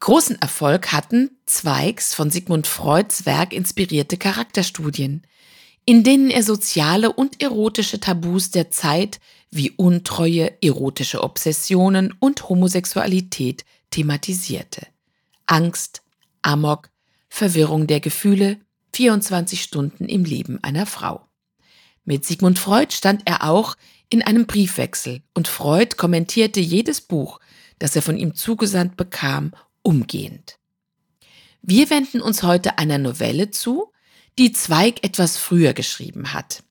Großen 0.00 0.40
Erfolg 0.40 0.92
hatten 0.92 1.30
Zweigs 1.46 2.14
von 2.14 2.30
Sigmund 2.30 2.66
Freuds 2.66 3.24
Werk 3.24 3.52
inspirierte 3.52 4.16
Charakterstudien, 4.16 5.22
in 5.84 6.04
denen 6.04 6.30
er 6.30 6.42
soziale 6.42 7.12
und 7.12 7.42
erotische 7.42 8.00
Tabus 8.00 8.50
der 8.50 8.70
Zeit 8.70 9.20
wie 9.50 9.70
Untreue, 9.70 10.52
erotische 10.62 11.22
Obsessionen 11.22 12.14
und 12.18 12.48
Homosexualität 12.48 13.64
thematisierte. 13.90 14.86
Angst, 15.46 16.02
Amok, 16.40 16.90
Verwirrung 17.28 17.86
der 17.86 18.00
Gefühle, 18.00 18.58
24 18.94 19.62
Stunden 19.62 20.06
im 20.06 20.24
Leben 20.24 20.62
einer 20.62 20.86
Frau. 20.86 21.26
Mit 22.04 22.24
Sigmund 22.24 22.58
Freud 22.58 22.92
stand 22.92 23.22
er 23.24 23.44
auch 23.44 23.76
in 24.08 24.22
einem 24.22 24.46
Briefwechsel 24.46 25.22
und 25.34 25.48
Freud 25.48 25.96
kommentierte 25.96 26.60
jedes 26.60 27.00
Buch, 27.00 27.40
das 27.78 27.96
er 27.96 28.02
von 28.02 28.16
ihm 28.16 28.34
zugesandt 28.34 28.96
bekam, 28.96 29.52
umgehend. 29.82 30.58
Wir 31.62 31.90
wenden 31.90 32.20
uns 32.20 32.42
heute 32.42 32.78
einer 32.78 32.98
Novelle 32.98 33.50
zu, 33.50 33.91
die 34.38 34.52
Zweig 34.52 35.04
etwas 35.04 35.36
früher 35.36 35.72
geschrieben 35.72 36.32
hat. 36.32 36.62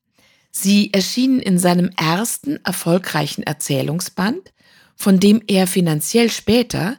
Sie 0.52 0.92
erschien 0.94 1.40
in 1.40 1.58
seinem 1.58 1.90
ersten 1.96 2.64
erfolgreichen 2.66 3.44
Erzählungsband, 3.44 4.52
von 4.96 5.20
dem 5.20 5.42
er 5.48 5.68
finanziell 5.68 6.30
später 6.30 6.98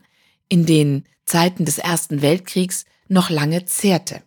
in 0.48 0.66
den 0.66 1.04
Zeiten 1.26 1.64
des 1.64 1.78
Ersten 1.78 2.22
Weltkriegs 2.22 2.84
noch 3.08 3.30
lange 3.30 3.64
zehrte. 3.64 4.22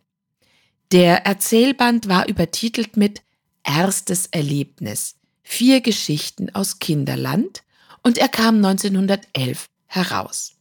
Der 0.92 1.25
Erzählband 1.25 2.08
war 2.08 2.27
übertitelt 2.27 2.96
mit 2.98 3.22
Erstes 3.63 4.27
Erlebnis, 4.27 5.15
vier 5.42 5.82
Geschichten 5.82 6.54
aus 6.54 6.77
Kinderland 6.80 7.63
und 8.04 8.20
er 8.20 8.30
kam 8.30 8.58
1911 8.58 9.68
heraus. 9.88 10.54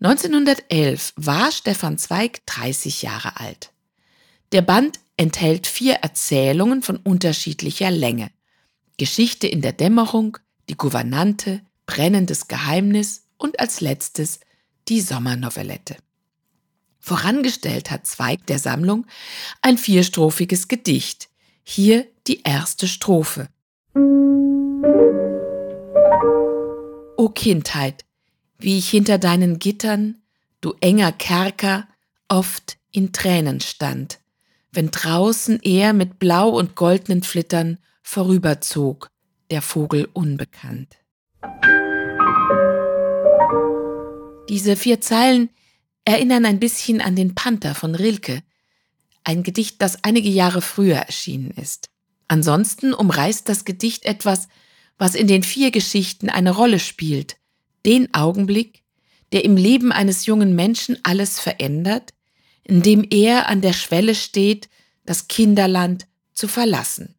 1911 0.00 1.12
war 1.16 1.52
Stefan 1.52 1.98
Zweig 1.98 2.44
30 2.46 3.02
Jahre 3.02 3.38
alt. 3.38 3.72
Der 4.52 4.60
Band 4.60 5.00
enthält 5.16 5.66
vier 5.66 5.94
Erzählungen 5.94 6.82
von 6.82 6.98
unterschiedlicher 6.98 7.90
Länge. 7.90 8.30
Geschichte 8.98 9.46
in 9.46 9.62
der 9.62 9.72
Dämmerung, 9.72 10.36
die 10.68 10.76
Gouvernante, 10.76 11.62
brennendes 11.86 12.48
Geheimnis 12.48 13.24
und 13.38 13.58
als 13.58 13.80
letztes 13.80 14.40
die 14.88 15.00
Sommernovellette. 15.00 15.96
Vorangestellt 17.00 17.90
hat 17.90 18.06
Zweig 18.06 18.46
der 18.46 18.58
Sammlung 18.58 19.06
ein 19.62 19.78
vierstrophiges 19.78 20.68
Gedicht. 20.68 21.30
Hier 21.64 22.06
die 22.26 22.42
erste 22.42 22.88
Strophe. 22.88 23.48
O 27.16 27.28
Kindheit, 27.30 28.04
wie 28.58 28.76
ich 28.76 28.90
hinter 28.90 29.16
deinen 29.16 29.58
Gittern, 29.58 30.22
du 30.60 30.74
enger 30.80 31.12
Kerker, 31.12 31.88
oft 32.28 32.76
in 32.90 33.12
Tränen 33.12 33.60
stand, 33.60 34.18
wenn 34.72 34.90
draußen 34.90 35.60
er 35.62 35.92
mit 35.92 36.18
blau 36.18 36.48
und 36.48 36.74
goldnen 36.74 37.22
Flittern 37.22 37.78
vorüberzog, 38.02 39.10
der 39.50 39.62
Vogel 39.62 40.08
unbekannt. 40.12 40.96
Diese 44.48 44.76
vier 44.76 45.00
Zeilen 45.00 45.50
erinnern 46.04 46.46
ein 46.46 46.58
bisschen 46.58 47.00
an 47.00 47.14
den 47.14 47.34
Panther 47.34 47.74
von 47.74 47.94
Rilke, 47.94 48.42
ein 49.24 49.42
Gedicht, 49.42 49.80
das 49.80 50.02
einige 50.02 50.28
Jahre 50.28 50.62
früher 50.62 50.96
erschienen 50.96 51.52
ist. 51.52 51.90
Ansonsten 52.28 52.92
umreißt 52.94 53.48
das 53.48 53.64
Gedicht 53.64 54.04
etwas, 54.04 54.48
was 54.98 55.14
in 55.14 55.28
den 55.28 55.42
vier 55.42 55.70
Geschichten 55.70 56.28
eine 56.28 56.50
Rolle 56.50 56.78
spielt, 56.78 57.36
den 57.84 58.12
Augenblick, 58.14 58.82
der 59.32 59.44
im 59.44 59.56
Leben 59.56 59.92
eines 59.92 60.26
jungen 60.26 60.54
Menschen 60.54 60.98
alles 61.02 61.38
verändert, 61.38 62.12
indem 62.64 63.06
er 63.10 63.48
an 63.48 63.60
der 63.60 63.72
Schwelle 63.72 64.14
steht, 64.14 64.68
das 65.04 65.28
Kinderland 65.28 66.06
zu 66.32 66.48
verlassen. 66.48 67.14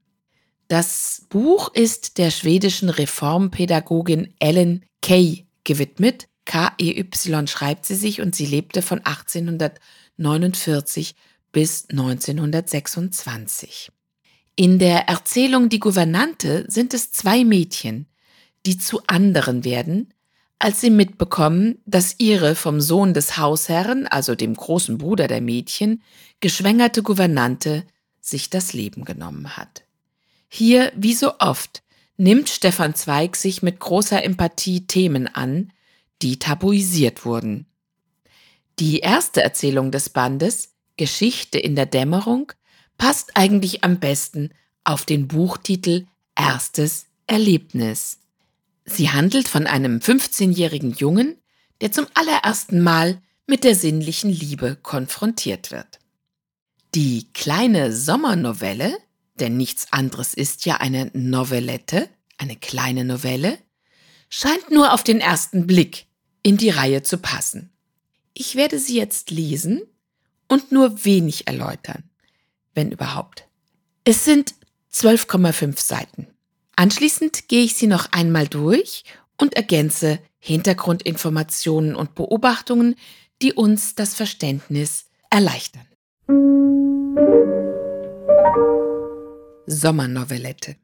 Das 0.67 1.25
Buch 1.29 1.73
ist 1.73 2.17
der 2.17 2.31
schwedischen 2.31 2.89
Reformpädagogin 2.89 4.33
Ellen 4.39 4.85
Kay 5.01 5.45
gewidmet 5.63 6.27
K-E-Y 6.45 7.47
schreibt 7.47 7.85
sie 7.85 7.95
sich 7.95 8.21
und 8.21 8.35
sie 8.35 8.45
lebte 8.45 8.81
von 8.81 8.99
1849 8.99 11.15
bis 11.51 11.89
1926. 11.89 13.91
In 14.55 14.77
der 14.79 15.09
Erzählung 15.09 15.67
Die 15.69 15.79
Gouvernante 15.79 16.65
sind 16.67 16.93
es 16.93 17.11
zwei 17.11 17.43
Mädchen, 17.43 18.05
die 18.65 18.77
zu 18.77 19.01
anderen 19.07 19.63
werden, 19.63 20.12
als 20.63 20.79
sie 20.79 20.91
mitbekommen, 20.91 21.77
dass 21.85 22.15
ihre 22.19 22.55
vom 22.55 22.79
Sohn 22.79 23.13
des 23.13 23.37
Hausherrn, 23.37 24.07
also 24.07 24.33
dem 24.33 24.55
großen 24.55 24.97
Bruder 24.97 25.27
der 25.27 25.41
Mädchen, 25.41 26.01
geschwängerte 26.39 27.03
Gouvernante 27.03 27.83
sich 28.21 28.49
das 28.49 28.71
Leben 28.71 29.03
genommen 29.03 29.57
hat. 29.57 29.83
Hier, 30.47 30.93
wie 30.95 31.15
so 31.15 31.33
oft, 31.39 31.83
nimmt 32.15 32.47
Stefan 32.47 32.95
Zweig 32.95 33.35
sich 33.35 33.61
mit 33.61 33.81
großer 33.81 34.23
Empathie 34.23 34.87
Themen 34.87 35.27
an, 35.27 35.73
die 36.21 36.39
tabuisiert 36.39 37.25
wurden. 37.25 37.65
Die 38.79 38.99
erste 38.99 39.43
Erzählung 39.43 39.91
des 39.91 40.11
Bandes, 40.11 40.75
Geschichte 40.95 41.59
in 41.59 41.75
der 41.75 41.87
Dämmerung, 41.87 42.53
passt 42.97 43.35
eigentlich 43.35 43.83
am 43.83 43.99
besten 43.99 44.51
auf 44.85 45.03
den 45.03 45.27
Buchtitel 45.27 46.05
Erstes 46.37 47.07
Erlebnis. 47.27 48.22
Sie 48.85 49.09
handelt 49.09 49.47
von 49.47 49.67
einem 49.67 49.99
15-jährigen 49.99 50.93
Jungen, 50.93 51.41
der 51.81 51.91
zum 51.91 52.07
allerersten 52.13 52.81
Mal 52.81 53.21
mit 53.47 53.63
der 53.63 53.75
sinnlichen 53.75 54.31
Liebe 54.31 54.77
konfrontiert 54.81 55.71
wird. 55.71 55.99
Die 56.95 57.31
kleine 57.33 57.93
Sommernovelle, 57.93 58.97
denn 59.39 59.57
nichts 59.57 59.91
anderes 59.91 60.33
ist 60.33 60.65
ja 60.65 60.77
eine 60.77 61.09
Novellette, 61.13 62.09
eine 62.37 62.55
kleine 62.55 63.03
Novelle, 63.03 63.57
scheint 64.29 64.71
nur 64.71 64.93
auf 64.93 65.03
den 65.03 65.19
ersten 65.19 65.65
Blick 65.67 66.07
in 66.43 66.57
die 66.57 66.69
Reihe 66.69 67.03
zu 67.03 67.17
passen. 67.17 67.71
Ich 68.33 68.55
werde 68.55 68.79
sie 68.79 68.97
jetzt 68.97 69.31
lesen 69.31 69.81
und 70.47 70.71
nur 70.71 71.05
wenig 71.05 71.47
erläutern, 71.47 72.03
wenn 72.73 72.91
überhaupt. 72.91 73.47
Es 74.03 74.25
sind 74.25 74.55
12,5 74.91 75.79
Seiten. 75.79 76.27
Anschließend 76.75 77.47
gehe 77.47 77.63
ich 77.63 77.75
sie 77.75 77.87
noch 77.87 78.11
einmal 78.11 78.47
durch 78.47 79.03
und 79.37 79.55
ergänze 79.55 80.19
Hintergrundinformationen 80.39 81.95
und 81.95 82.15
Beobachtungen, 82.15 82.95
die 83.41 83.53
uns 83.53 83.95
das 83.95 84.15
Verständnis 84.15 85.05
erleichtern. 85.29 85.85
Sommernovellette 89.65 90.75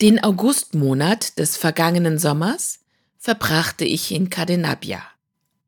Den 0.00 0.22
Augustmonat 0.22 1.38
des 1.38 1.56
vergangenen 1.56 2.18
Sommers 2.18 2.80
verbrachte 3.18 3.84
ich 3.84 4.12
in 4.12 4.30
Cadenabia, 4.30 5.02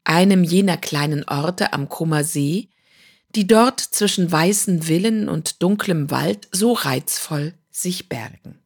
einem 0.05 0.45
jener 0.45 0.77
kleinen 0.77 1.25
Orte 1.25 1.73
am 1.73 1.89
Comer 1.89 2.25
See, 2.25 2.69
die 3.35 3.47
dort 3.47 3.81
zwischen 3.81 4.31
weißen 4.31 4.83
Villen 4.83 5.29
und 5.29 5.63
dunklem 5.63 6.11
Wald 6.11 6.49
so 6.53 6.73
reizvoll 6.73 7.55
sich 7.71 8.09
bergen. 8.09 8.60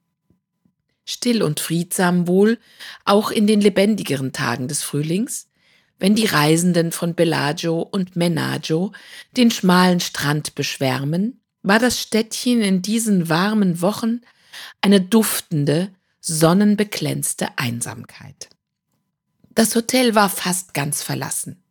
Still 1.05 1.43
und 1.43 1.61
friedsam 1.61 2.27
wohl, 2.27 2.59
auch 3.05 3.31
in 3.31 3.47
den 3.47 3.61
lebendigeren 3.61 4.33
Tagen 4.33 4.69
des 4.69 4.83
Frühlings, 4.83 5.49
wenn 5.99 6.15
die 6.15 6.27
Reisenden 6.27 6.93
von 6.93 7.15
Bellagio 7.15 7.81
und 7.81 8.17
Menaggio 8.17 8.93
den 9.37 9.51
schmalen 9.51 10.01
Strand 10.01 10.55
beschwärmen, 10.55 11.41
war 11.63 11.79
das 11.79 12.01
Städtchen 12.01 12.61
in 12.63 12.83
diesen 12.83 13.29
warmen 13.29 13.81
Wochen 13.81 14.21
eine 14.81 15.01
duftende, 15.01 15.91
sonnenbeglänzte 16.21 17.59
Einsamkeit. 17.59 18.49
Das 19.55 19.75
Hotel 19.77 20.15
war 20.15 20.29
fast 20.29 20.75
ganz 20.75 21.03
verlassen. 21.03 21.63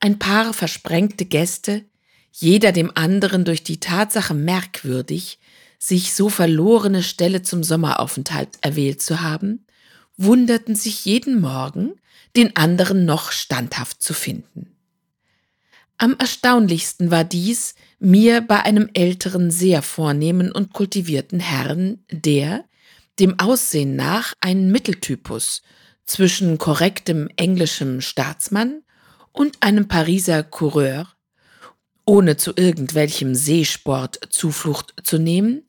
Ein 0.00 0.18
paar 0.18 0.52
versprengte 0.52 1.24
Gäste, 1.24 1.84
jeder 2.30 2.72
dem 2.72 2.92
anderen 2.94 3.44
durch 3.44 3.62
die 3.62 3.80
Tatsache 3.80 4.34
merkwürdig, 4.34 5.38
sich 5.78 6.14
so 6.14 6.28
verlorene 6.28 7.02
Stelle 7.02 7.42
zum 7.42 7.62
Sommeraufenthalt 7.62 8.50
erwählt 8.60 9.02
zu 9.02 9.20
haben, 9.20 9.64
wunderten 10.16 10.74
sich 10.74 11.04
jeden 11.04 11.40
Morgen, 11.40 11.92
den 12.36 12.56
anderen 12.56 13.04
noch 13.04 13.32
standhaft 13.32 14.02
zu 14.02 14.14
finden. 14.14 14.76
Am 15.98 16.14
erstaunlichsten 16.18 17.10
war 17.10 17.24
dies 17.24 17.74
mir 17.98 18.42
bei 18.42 18.62
einem 18.62 18.90
älteren, 18.92 19.50
sehr 19.50 19.80
vornehmen 19.80 20.52
und 20.52 20.74
kultivierten 20.74 21.40
Herrn, 21.40 22.04
der, 22.10 22.64
dem 23.18 23.38
Aussehen 23.38 23.96
nach, 23.96 24.34
ein 24.40 24.70
Mitteltypus 24.70 25.62
zwischen 26.04 26.58
korrektem 26.58 27.28
englischem 27.36 28.02
Staatsmann 28.02 28.82
und 29.32 29.62
einem 29.62 29.88
Pariser 29.88 30.42
Coureur, 30.42 31.08
ohne 32.04 32.36
zu 32.36 32.52
irgendwelchem 32.54 33.34
Seesport 33.34 34.20
Zuflucht 34.30 34.94
zu 35.02 35.18
nehmen, 35.18 35.65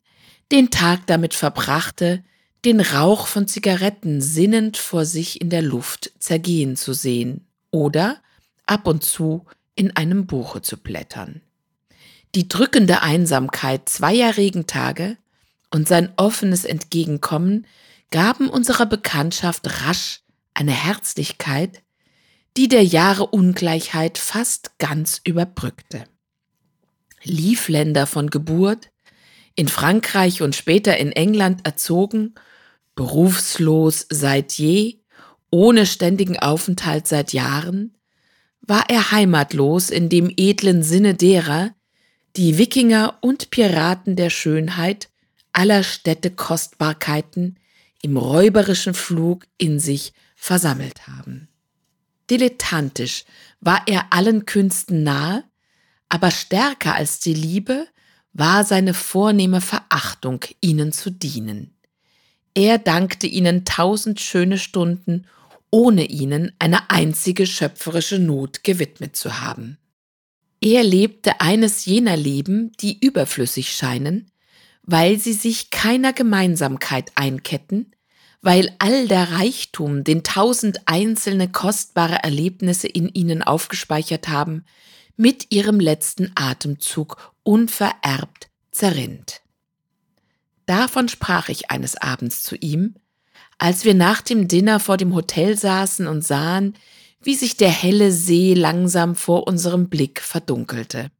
den 0.52 0.70
Tag 0.70 1.06
damit 1.06 1.34
verbrachte, 1.34 2.24
den 2.64 2.80
Rauch 2.80 3.26
von 3.26 3.46
Zigaretten 3.46 4.20
sinnend 4.20 4.76
vor 4.76 5.04
sich 5.04 5.40
in 5.40 5.50
der 5.50 5.62
Luft 5.62 6.12
zergehen 6.18 6.76
zu 6.76 6.92
sehen 6.92 7.46
oder 7.70 8.20
ab 8.66 8.86
und 8.86 9.04
zu 9.04 9.46
in 9.74 9.94
einem 9.96 10.26
Buche 10.26 10.62
zu 10.62 10.76
blättern. 10.76 11.40
Die 12.34 12.48
drückende 12.48 13.02
Einsamkeit 13.02 13.88
zweier 13.88 14.36
Regentage 14.36 15.16
und 15.70 15.88
sein 15.88 16.12
offenes 16.16 16.64
Entgegenkommen 16.64 17.66
gaben 18.10 18.48
unserer 18.48 18.86
Bekanntschaft 18.86 19.82
rasch 19.82 20.20
eine 20.54 20.72
Herzlichkeit, 20.72 21.82
die 22.56 22.68
der 22.68 22.84
Jahre 22.84 23.26
Ungleichheit 23.26 24.18
fast 24.18 24.78
ganz 24.78 25.20
überbrückte. 25.24 26.04
Liefländer 27.22 28.06
von 28.06 28.30
Geburt, 28.30 28.90
in 29.58 29.66
Frankreich 29.66 30.40
und 30.40 30.54
später 30.54 30.98
in 30.98 31.10
England 31.10 31.66
erzogen, 31.66 32.36
berufslos 32.94 34.06
seit 34.08 34.52
je, 34.52 35.00
ohne 35.50 35.84
ständigen 35.84 36.38
Aufenthalt 36.38 37.08
seit 37.08 37.32
Jahren, 37.32 37.96
war 38.60 38.84
er 38.88 39.10
heimatlos 39.10 39.90
in 39.90 40.08
dem 40.08 40.32
edlen 40.36 40.84
Sinne 40.84 41.14
derer, 41.14 41.74
die 42.36 42.56
Wikinger 42.56 43.18
und 43.20 43.50
Piraten 43.50 44.14
der 44.14 44.30
Schönheit 44.30 45.08
aller 45.52 45.82
Städte 45.82 46.30
Kostbarkeiten 46.30 47.58
im 48.00 48.16
räuberischen 48.16 48.94
Flug 48.94 49.44
in 49.56 49.80
sich 49.80 50.12
versammelt 50.36 51.08
haben. 51.08 51.48
Dilettantisch 52.30 53.24
war 53.60 53.82
er 53.86 54.12
allen 54.12 54.46
Künsten 54.46 55.02
nahe, 55.02 55.42
aber 56.08 56.30
stärker 56.30 56.94
als 56.94 57.18
die 57.18 57.34
Liebe 57.34 57.88
war 58.38 58.64
seine 58.64 58.94
vornehme 58.94 59.60
Verachtung, 59.60 60.44
ihnen 60.60 60.92
zu 60.92 61.10
dienen. 61.10 61.74
Er 62.54 62.78
dankte 62.78 63.26
ihnen 63.26 63.64
tausend 63.64 64.20
schöne 64.20 64.58
Stunden, 64.58 65.26
ohne 65.70 66.06
ihnen 66.06 66.52
eine 66.58 66.90
einzige 66.90 67.46
schöpferische 67.46 68.18
Not 68.18 68.64
gewidmet 68.64 69.16
zu 69.16 69.40
haben. 69.40 69.78
Er 70.60 70.82
lebte 70.82 71.40
eines 71.40 71.84
jener 71.84 72.16
Leben, 72.16 72.72
die 72.80 72.98
überflüssig 73.04 73.72
scheinen, 73.72 74.30
weil 74.82 75.18
sie 75.18 75.34
sich 75.34 75.70
keiner 75.70 76.12
Gemeinsamkeit 76.12 77.12
einketten, 77.16 77.92
weil 78.40 78.74
all 78.78 79.08
der 79.08 79.32
Reichtum, 79.32 80.04
den 80.04 80.22
tausend 80.22 80.80
einzelne 80.86 81.48
kostbare 81.48 82.22
Erlebnisse 82.22 82.86
in 82.86 83.08
ihnen 83.08 83.42
aufgespeichert 83.42 84.28
haben, 84.28 84.64
mit 85.18 85.52
ihrem 85.52 85.80
letzten 85.80 86.32
Atemzug 86.34 87.34
unvererbt 87.42 88.48
zerrinnt. 88.70 89.42
Davon 90.64 91.08
sprach 91.08 91.50
ich 91.50 91.70
eines 91.70 91.96
Abends 91.96 92.42
zu 92.42 92.56
ihm, 92.56 92.94
als 93.58 93.84
wir 93.84 93.94
nach 93.94 94.22
dem 94.22 94.48
Dinner 94.48 94.80
vor 94.80 94.96
dem 94.96 95.14
Hotel 95.14 95.56
saßen 95.56 96.06
und 96.06 96.24
sahen, 96.24 96.74
wie 97.20 97.34
sich 97.34 97.56
der 97.56 97.70
helle 97.70 98.12
See 98.12 98.54
langsam 98.54 99.16
vor 99.16 99.46
unserem 99.46 99.88
Blick 99.88 100.20
verdunkelte. 100.20 101.10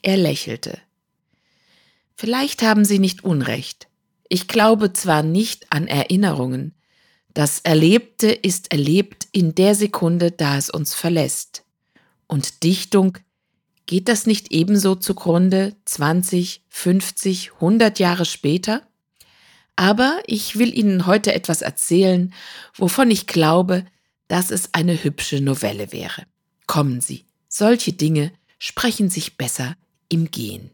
Er 0.00 0.16
lächelte. 0.16 0.78
Vielleicht 2.14 2.62
haben 2.62 2.84
Sie 2.84 3.00
nicht 3.00 3.24
Unrecht. 3.24 3.88
Ich 4.28 4.48
glaube 4.48 4.92
zwar 4.92 5.22
nicht 5.22 5.72
an 5.72 5.88
Erinnerungen, 5.88 6.74
das 7.34 7.58
Erlebte 7.58 8.30
ist 8.30 8.70
erlebt 8.70 9.26
in 9.32 9.56
der 9.56 9.74
Sekunde, 9.74 10.30
da 10.30 10.56
es 10.56 10.70
uns 10.70 10.94
verlässt. 10.94 11.63
Und 12.26 12.62
Dichtung, 12.62 13.18
geht 13.86 14.08
das 14.08 14.26
nicht 14.26 14.52
ebenso 14.52 14.94
zugrunde 14.94 15.76
20, 15.84 16.62
50, 16.68 17.52
100 17.54 17.98
Jahre 17.98 18.24
später? 18.24 18.82
Aber 19.76 20.22
ich 20.26 20.58
will 20.58 20.76
Ihnen 20.76 21.06
heute 21.06 21.34
etwas 21.34 21.62
erzählen, 21.62 22.32
wovon 22.74 23.10
ich 23.10 23.26
glaube, 23.26 23.84
dass 24.28 24.50
es 24.50 24.72
eine 24.72 25.02
hübsche 25.02 25.40
Novelle 25.40 25.92
wäre. 25.92 26.22
Kommen 26.66 27.00
Sie, 27.00 27.24
solche 27.48 27.92
Dinge 27.92 28.32
sprechen 28.58 29.10
sich 29.10 29.36
besser 29.36 29.76
im 30.08 30.30
Gehen. 30.30 30.70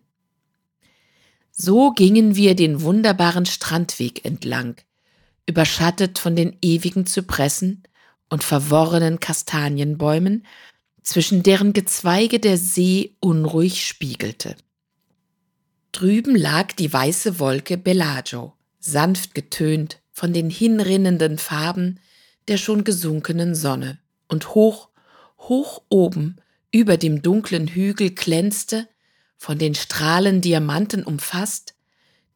So 1.50 1.90
gingen 1.90 2.36
wir 2.36 2.54
den 2.54 2.82
wunderbaren 2.82 3.46
Strandweg 3.46 4.24
entlang, 4.24 4.76
überschattet 5.46 6.18
von 6.18 6.36
den 6.36 6.56
ewigen 6.62 7.06
Zypressen 7.06 7.82
und 8.28 8.44
verworrenen 8.44 9.18
Kastanienbäumen, 9.20 10.46
zwischen 11.02 11.42
deren 11.42 11.72
Gezweige 11.72 12.40
der 12.40 12.56
See 12.56 13.16
unruhig 13.20 13.86
spiegelte. 13.86 14.56
Drüben 15.92 16.36
lag 16.36 16.72
die 16.72 16.92
weiße 16.92 17.38
Wolke 17.38 17.76
Bellagio, 17.76 18.54
sanft 18.78 19.34
getönt 19.34 20.00
von 20.12 20.32
den 20.32 20.50
hinrinnenden 20.50 21.38
Farben 21.38 21.98
der 22.48 22.56
schon 22.56 22.84
gesunkenen 22.84 23.54
Sonne, 23.54 23.98
und 24.28 24.54
hoch, 24.54 24.88
hoch 25.38 25.82
oben 25.88 26.36
über 26.72 26.96
dem 26.96 27.22
dunklen 27.22 27.68
Hügel 27.68 28.10
glänzte, 28.10 28.88
von 29.36 29.58
den 29.58 29.74
Strahlen 29.74 30.40
Diamanten 30.40 31.02
umfasst, 31.02 31.74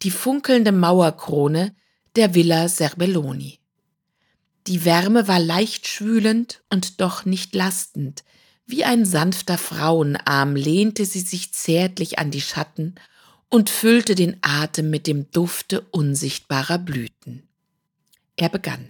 die 0.02 0.10
funkelnde 0.10 0.72
Mauerkrone 0.72 1.74
der 2.16 2.34
Villa 2.34 2.68
Serbelloni. 2.68 3.60
Die 4.66 4.84
Wärme 4.84 5.28
war 5.28 5.38
leicht 5.38 5.86
schwülend 5.86 6.62
und 6.70 7.00
doch 7.00 7.24
nicht 7.24 7.54
lastend, 7.54 8.24
wie 8.66 8.84
ein 8.84 9.04
sanfter 9.04 9.58
Frauenarm 9.58 10.56
lehnte 10.56 11.04
sie 11.04 11.20
sich 11.20 11.52
zärtlich 11.52 12.18
an 12.18 12.30
die 12.30 12.40
Schatten 12.40 12.94
und 13.50 13.70
füllte 13.70 14.14
den 14.14 14.36
Atem 14.40 14.90
mit 14.90 15.06
dem 15.06 15.30
Dufte 15.30 15.82
unsichtbarer 15.90 16.78
Blüten. 16.78 17.46
Er 18.36 18.48
begann. 18.48 18.88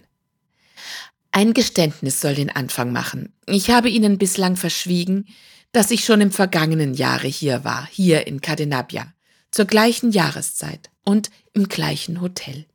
Ein 1.31 1.53
Geständnis 1.53 2.21
soll 2.21 2.35
den 2.35 2.49
Anfang 2.49 2.93
machen. 2.93 3.33
Ich 3.45 3.69
habe 3.69 3.89
Ihnen 3.89 4.17
bislang 4.17 4.55
verschwiegen, 4.55 5.27
dass 5.73 5.91
ich 5.91 6.05
schon 6.05 6.21
im 6.21 6.31
vergangenen 6.31 6.93
Jahre 6.93 7.27
hier 7.27 7.65
war, 7.65 7.87
hier 7.91 8.25
in 8.27 8.39
Cadenabia, 8.39 9.13
zur 9.51 9.65
gleichen 9.65 10.11
Jahreszeit 10.11 10.89
und 11.03 11.29
im 11.53 11.67
gleichen 11.67 12.21
Hotel. 12.21 12.65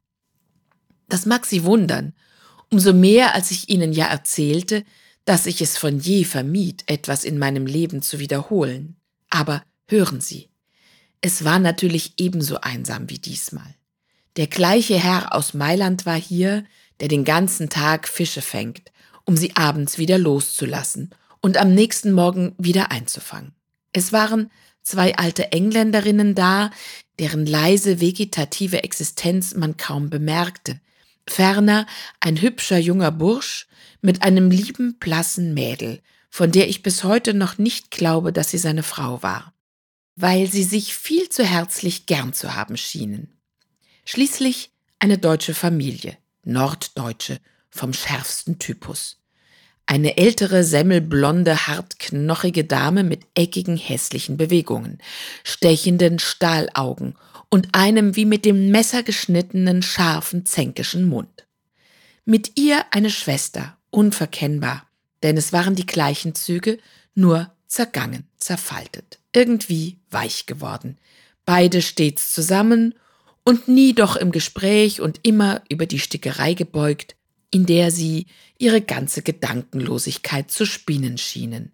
Das 1.09 1.25
mag 1.25 1.47
Sie 1.47 1.65
wundern, 1.65 2.13
umso 2.71 2.93
mehr 2.93 3.35
als 3.35 3.51
ich 3.51 3.71
Ihnen 3.71 3.93
ja 3.95 4.07
erzählte, 4.07 4.85
dass 5.31 5.47
ich 5.47 5.63
es 5.63 5.79
von 5.79 6.01
je 6.01 6.25
vermied, 6.25 6.83
etwas 6.87 7.23
in 7.23 7.39
meinem 7.39 7.65
Leben 7.65 8.03
zu 8.03 8.19
wiederholen. 8.19 8.97
Aber 9.29 9.63
hören 9.87 10.21
Sie, 10.21 10.49
es 11.21 11.45
war 11.45 11.61
natürlich 11.61 12.15
ebenso 12.17 12.61
einsam 12.63 13.09
wie 13.09 13.21
diesmal. 13.21 13.77
Der 14.35 14.49
gleiche 14.49 14.99
Herr 14.99 15.33
aus 15.33 15.55
Mailand 15.55 16.05
war 16.05 16.21
hier, 16.21 16.65
der 16.99 17.07
den 17.07 17.25
ganzen 17.25 17.71
Tag 17.71 18.09
Fische 18.09 18.43
fängt, 18.43 18.91
um 19.25 19.37
sie 19.37 19.55
abends 19.55 19.99
wieder 19.99 20.19
loszulassen 20.19 21.11
und 21.41 21.59
am 21.59 21.75
nächsten 21.75 22.11
Morgen 22.11 22.57
wieder 22.59 22.91
einzufangen. 22.91 23.53
Es 23.93 24.13
waren 24.13 24.51
zwei 24.83 25.17
alte 25.17 25.53
Engländerinnen 25.53 26.35
da, 26.35 26.73
deren 27.21 27.47
leise 27.47 28.01
vegetative 28.01 28.83
Existenz 28.83 29.55
man 29.55 29.77
kaum 29.77 30.11
bemerkte, 30.11 30.81
ferner 31.29 31.87
ein 32.19 32.41
hübscher 32.41 32.79
junger 32.79 33.13
Bursch 33.13 33.69
mit 34.01 34.23
einem 34.23 34.51
lieben 34.51 34.99
blassen 34.99 35.55
Mädel, 35.55 36.01
von 36.31 36.53
der 36.53 36.69
ich 36.69 36.83
bis 36.83 37.05
heute 37.05 37.35
noch 37.35 37.59
nicht 37.59 37.91
glaube, 37.91 38.33
dass 38.33 38.51
sie 38.51 38.59
seine 38.59 38.83
Frau 38.83 39.23
war, 39.23 39.53
weil 40.17 40.47
sie 40.47 40.65
sich 40.65 40.95
viel 40.95 41.29
zu 41.29 41.45
herzlich 41.45 42.07
gern 42.07 42.33
zu 42.33 42.55
haben 42.55 42.77
schienen. 42.77 43.41
Schließlich 44.05 44.71
eine 44.99 45.19
deutsche 45.19 45.55
Familie, 45.55 46.17
Norddeutsche 46.45 47.39
vom 47.71 47.93
schärfsten 47.93 48.59
Typus. 48.59 49.19
Eine 49.87 50.19
ältere, 50.19 50.63
semmelblonde, 50.63 51.67
hartknochige 51.67 52.65
Dame 52.65 53.03
mit 53.03 53.23
eckigen, 53.35 53.77
hässlichen 53.77 54.37
Bewegungen, 54.37 54.99
stechenden 55.43 56.21
Stahlaugen 56.21 57.17
und 57.49 57.69
einem 57.73 58.15
wie 58.15 58.25
mit 58.25 58.45
dem 58.45 58.71
Messer 58.71 59.03
geschnittenen, 59.03 59.83
scharfen, 59.83 60.47
zänkischen 60.47 61.09
Mund. 61.09 61.49
Mit 62.25 62.57
ihr 62.57 62.85
eine 62.93 63.11
Schwester, 63.11 63.77
unverkennbar, 63.91 64.87
denn 65.23 65.37
es 65.37 65.53
waren 65.53 65.75
die 65.75 65.87
gleichen 65.87 66.35
Züge, 66.35 66.79
nur 67.15 67.53
zergangen, 67.67 68.27
zerfaltet, 68.37 69.19
irgendwie 69.35 69.99
weich 70.11 70.47
geworden. 70.47 70.99
Beide 71.45 71.83
stets 71.83 72.33
zusammen 72.33 72.95
und 73.45 73.69
nie 73.69 73.95
doch 73.95 74.17
im 74.17 74.33
Gespräch 74.33 75.01
und 75.01 75.21
immer 75.23 75.63
über 75.69 75.87
die 75.87 75.99
Stickerei 75.99 76.55
gebeugt, 76.55 77.17
in 77.51 77.67
der 77.67 77.91
sie 77.91 78.27
ihre 78.59 78.81
ganze 78.81 79.23
Gedankenlosigkeit 79.23 80.51
zu 80.51 80.67
spinnen 80.67 81.19
schienen. 81.19 81.73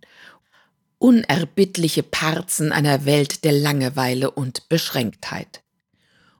Unerbittliche 0.99 2.03
Parzen 2.03 2.73
einer 2.73 3.05
Welt 3.05 3.45
der 3.45 3.53
Langeweile 3.53 4.31
und 4.31 4.69
Beschränktheit. 4.69 5.63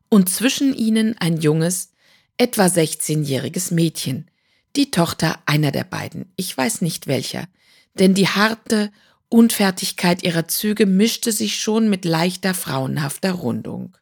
Und 0.09 0.31
zwischen 0.31 0.75
ihnen 0.75 1.19
ein 1.19 1.41
junges, 1.41 1.93
etwa 2.39 2.67
16-jähriges 2.67 3.75
Mädchen, 3.75 4.31
die 4.77 4.91
Tochter 4.91 5.39
einer 5.47 5.73
der 5.73 5.85
beiden, 5.85 6.33
ich 6.37 6.57
weiß 6.57 6.83
nicht 6.83 7.07
welcher, 7.07 7.49
denn 7.95 8.15
die 8.15 8.29
harte 8.29 8.93
Unfertigkeit 9.29 10.23
ihrer 10.23 10.47
Züge 10.49 10.87
mischte 10.87 11.33
sich 11.33 11.59
schon 11.59 11.89
mit 11.89 12.05
leichter 12.05 12.55
frauenhafter 12.55 13.33
Rundung. 13.33 13.97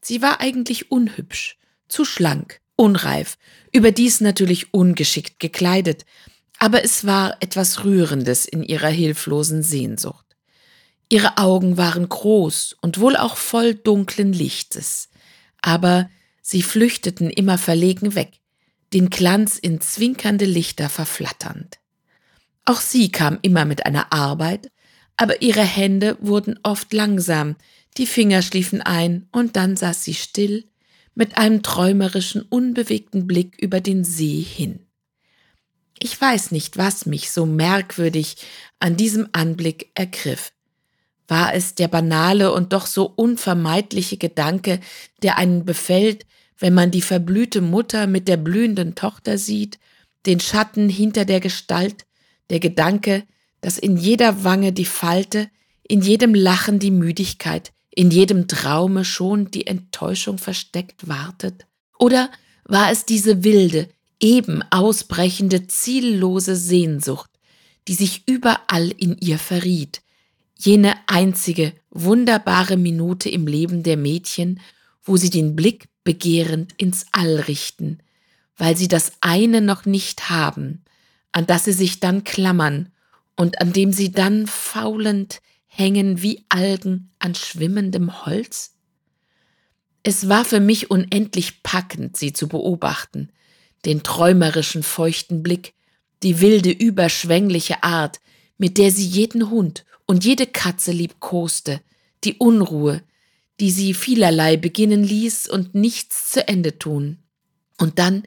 Sie 0.00 0.22
war 0.22 0.40
eigentlich 0.40 0.90
unhübsch, 0.90 1.58
zu 1.88 2.04
schlank, 2.04 2.60
unreif, 2.76 3.36
überdies 3.72 4.20
natürlich 4.20 4.72
ungeschickt 4.72 5.38
gekleidet, 5.38 6.04
aber 6.58 6.84
es 6.84 7.04
war 7.04 7.36
etwas 7.40 7.84
Rührendes 7.84 8.46
in 8.46 8.62
ihrer 8.62 8.88
hilflosen 8.88 9.62
Sehnsucht. 9.62 10.24
Ihre 11.08 11.36
Augen 11.38 11.76
waren 11.76 12.08
groß 12.08 12.76
und 12.80 12.98
wohl 13.00 13.16
auch 13.16 13.36
voll 13.36 13.74
dunklen 13.74 14.32
Lichtes, 14.32 15.10
aber 15.60 16.08
sie 16.40 16.62
flüchteten 16.62 17.30
immer 17.30 17.58
verlegen 17.58 18.14
weg, 18.14 18.40
den 18.94 19.10
Glanz 19.10 19.58
in 19.58 19.80
zwinkernde 19.80 20.44
Lichter 20.44 20.88
verflatternd. 20.88 21.78
Auch 22.64 22.80
sie 22.80 23.10
kam 23.10 23.38
immer 23.42 23.64
mit 23.64 23.84
einer 23.84 24.12
Arbeit, 24.12 24.70
aber 25.16 25.42
ihre 25.42 25.62
Hände 25.62 26.16
wurden 26.20 26.58
oft 26.62 26.92
langsam, 26.92 27.56
die 27.96 28.06
Finger 28.06 28.42
schliefen 28.42 28.80
ein, 28.80 29.28
und 29.32 29.56
dann 29.56 29.76
saß 29.76 30.02
sie 30.04 30.14
still, 30.14 30.64
mit 31.14 31.36
einem 31.38 31.62
träumerischen, 31.62 32.42
unbewegten 32.42 33.26
Blick 33.26 33.56
über 33.60 33.80
den 33.80 34.04
See 34.04 34.40
hin. 34.40 34.80
Ich 36.00 36.20
weiß 36.20 36.50
nicht, 36.50 36.76
was 36.76 37.06
mich 37.06 37.30
so 37.30 37.46
merkwürdig 37.46 38.36
an 38.80 38.96
diesem 38.96 39.28
Anblick 39.32 39.90
ergriff. 39.94 40.52
War 41.28 41.54
es 41.54 41.74
der 41.74 41.88
banale 41.88 42.52
und 42.52 42.72
doch 42.72 42.86
so 42.86 43.06
unvermeidliche 43.06 44.16
Gedanke, 44.16 44.80
der 45.22 45.38
einen 45.38 45.64
befällt, 45.64 46.26
wenn 46.58 46.74
man 46.74 46.90
die 46.90 47.02
verblühte 47.02 47.60
Mutter 47.60 48.06
mit 48.06 48.28
der 48.28 48.36
blühenden 48.36 48.94
Tochter 48.94 49.38
sieht, 49.38 49.78
den 50.26 50.40
Schatten 50.40 50.88
hinter 50.88 51.24
der 51.24 51.40
Gestalt, 51.40 52.06
der 52.50 52.60
Gedanke, 52.60 53.24
dass 53.60 53.78
in 53.78 53.96
jeder 53.96 54.44
Wange 54.44 54.72
die 54.72 54.84
Falte, 54.84 55.48
in 55.82 56.00
jedem 56.00 56.34
Lachen 56.34 56.78
die 56.78 56.90
Müdigkeit, 56.90 57.72
in 57.90 58.10
jedem 58.10 58.48
Traume 58.48 59.04
schon 59.04 59.50
die 59.50 59.66
Enttäuschung 59.66 60.38
versteckt 60.38 61.08
wartet? 61.08 61.66
Oder 61.98 62.30
war 62.64 62.90
es 62.90 63.04
diese 63.04 63.44
wilde, 63.44 63.88
eben 64.20 64.62
ausbrechende, 64.70 65.66
ziellose 65.66 66.56
Sehnsucht, 66.56 67.30
die 67.88 67.94
sich 67.94 68.22
überall 68.26 68.90
in 68.96 69.16
ihr 69.18 69.38
verriet, 69.38 70.02
jene 70.56 70.94
einzige, 71.06 71.72
wunderbare 71.90 72.76
Minute 72.76 73.28
im 73.28 73.46
Leben 73.46 73.82
der 73.82 73.96
Mädchen, 73.96 74.60
wo 75.04 75.16
sie 75.16 75.30
den 75.30 75.54
Blick 75.54 75.88
begehrend 76.02 76.72
ins 76.76 77.06
All 77.12 77.36
richten, 77.40 77.98
weil 78.56 78.76
sie 78.76 78.88
das 78.88 79.12
eine 79.20 79.60
noch 79.60 79.84
nicht 79.84 80.30
haben, 80.30 80.82
an 81.32 81.46
das 81.46 81.64
sie 81.64 81.72
sich 81.72 82.00
dann 82.00 82.24
klammern 82.24 82.90
und 83.36 83.60
an 83.60 83.72
dem 83.72 83.92
sie 83.92 84.12
dann 84.12 84.46
faulend 84.46 85.40
hängen 85.66 86.22
wie 86.22 86.44
Algen 86.48 87.10
an 87.18 87.34
schwimmendem 87.34 88.24
Holz? 88.24 88.74
Es 90.02 90.28
war 90.28 90.44
für 90.44 90.60
mich 90.60 90.90
unendlich 90.90 91.62
packend, 91.62 92.16
sie 92.16 92.32
zu 92.32 92.48
beobachten, 92.48 93.30
den 93.84 94.02
träumerischen 94.02 94.82
feuchten 94.82 95.42
Blick, 95.42 95.74
die 96.22 96.40
wilde, 96.40 96.70
überschwängliche 96.70 97.82
Art, 97.82 98.20
mit 98.58 98.78
der 98.78 98.90
sie 98.90 99.06
jeden 99.06 99.50
Hund 99.50 99.84
und 100.06 100.24
jede 100.24 100.46
Katze 100.46 100.92
liebkoste, 100.92 101.80
die 102.22 102.34
Unruhe, 102.34 103.02
die 103.60 103.70
sie 103.70 103.94
vielerlei 103.94 104.56
beginnen 104.56 105.04
ließ 105.04 105.48
und 105.48 105.74
nichts 105.74 106.30
zu 106.30 106.46
Ende 106.46 106.78
tun. 106.78 107.22
Und 107.78 107.98
dann 107.98 108.24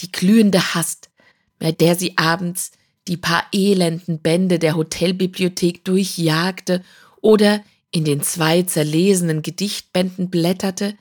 die 0.00 0.10
glühende 0.10 0.74
Hast, 0.74 1.10
mit 1.58 1.80
der 1.80 1.96
sie 1.96 2.16
abends 2.16 2.72
die 3.08 3.16
paar 3.16 3.44
elenden 3.52 4.20
Bände 4.20 4.58
der 4.58 4.76
Hotelbibliothek 4.76 5.84
durchjagte 5.84 6.82
oder 7.20 7.62
in 7.90 8.04
den 8.04 8.22
zwei 8.22 8.62
zerlesenen 8.62 9.42
Gedichtbänden 9.42 10.30
blätterte, 10.30 10.96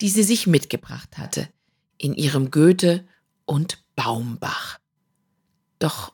die 0.00 0.08
sie 0.08 0.22
sich 0.22 0.46
mitgebracht 0.46 1.16
hatte, 1.16 1.48
in 1.96 2.14
ihrem 2.14 2.50
Goethe 2.50 3.04
und 3.44 3.82
Baumbach. 3.96 4.78
Doch 5.78 6.12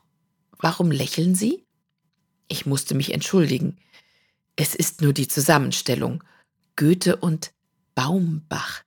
warum 0.59 0.91
lächeln 0.91 1.35
Sie? 1.35 1.65
Ich 2.49 2.67
musste 2.67 2.95
mich 2.95 3.13
entschuldigen. 3.13 3.77
Es 4.57 4.75
ist 4.75 5.01
nur 5.01 5.13
die 5.13 5.29
Zusammenstellung. 5.29 6.23
Goethe 6.77 7.17
und 7.17 7.53
Baumbach. 7.95 8.83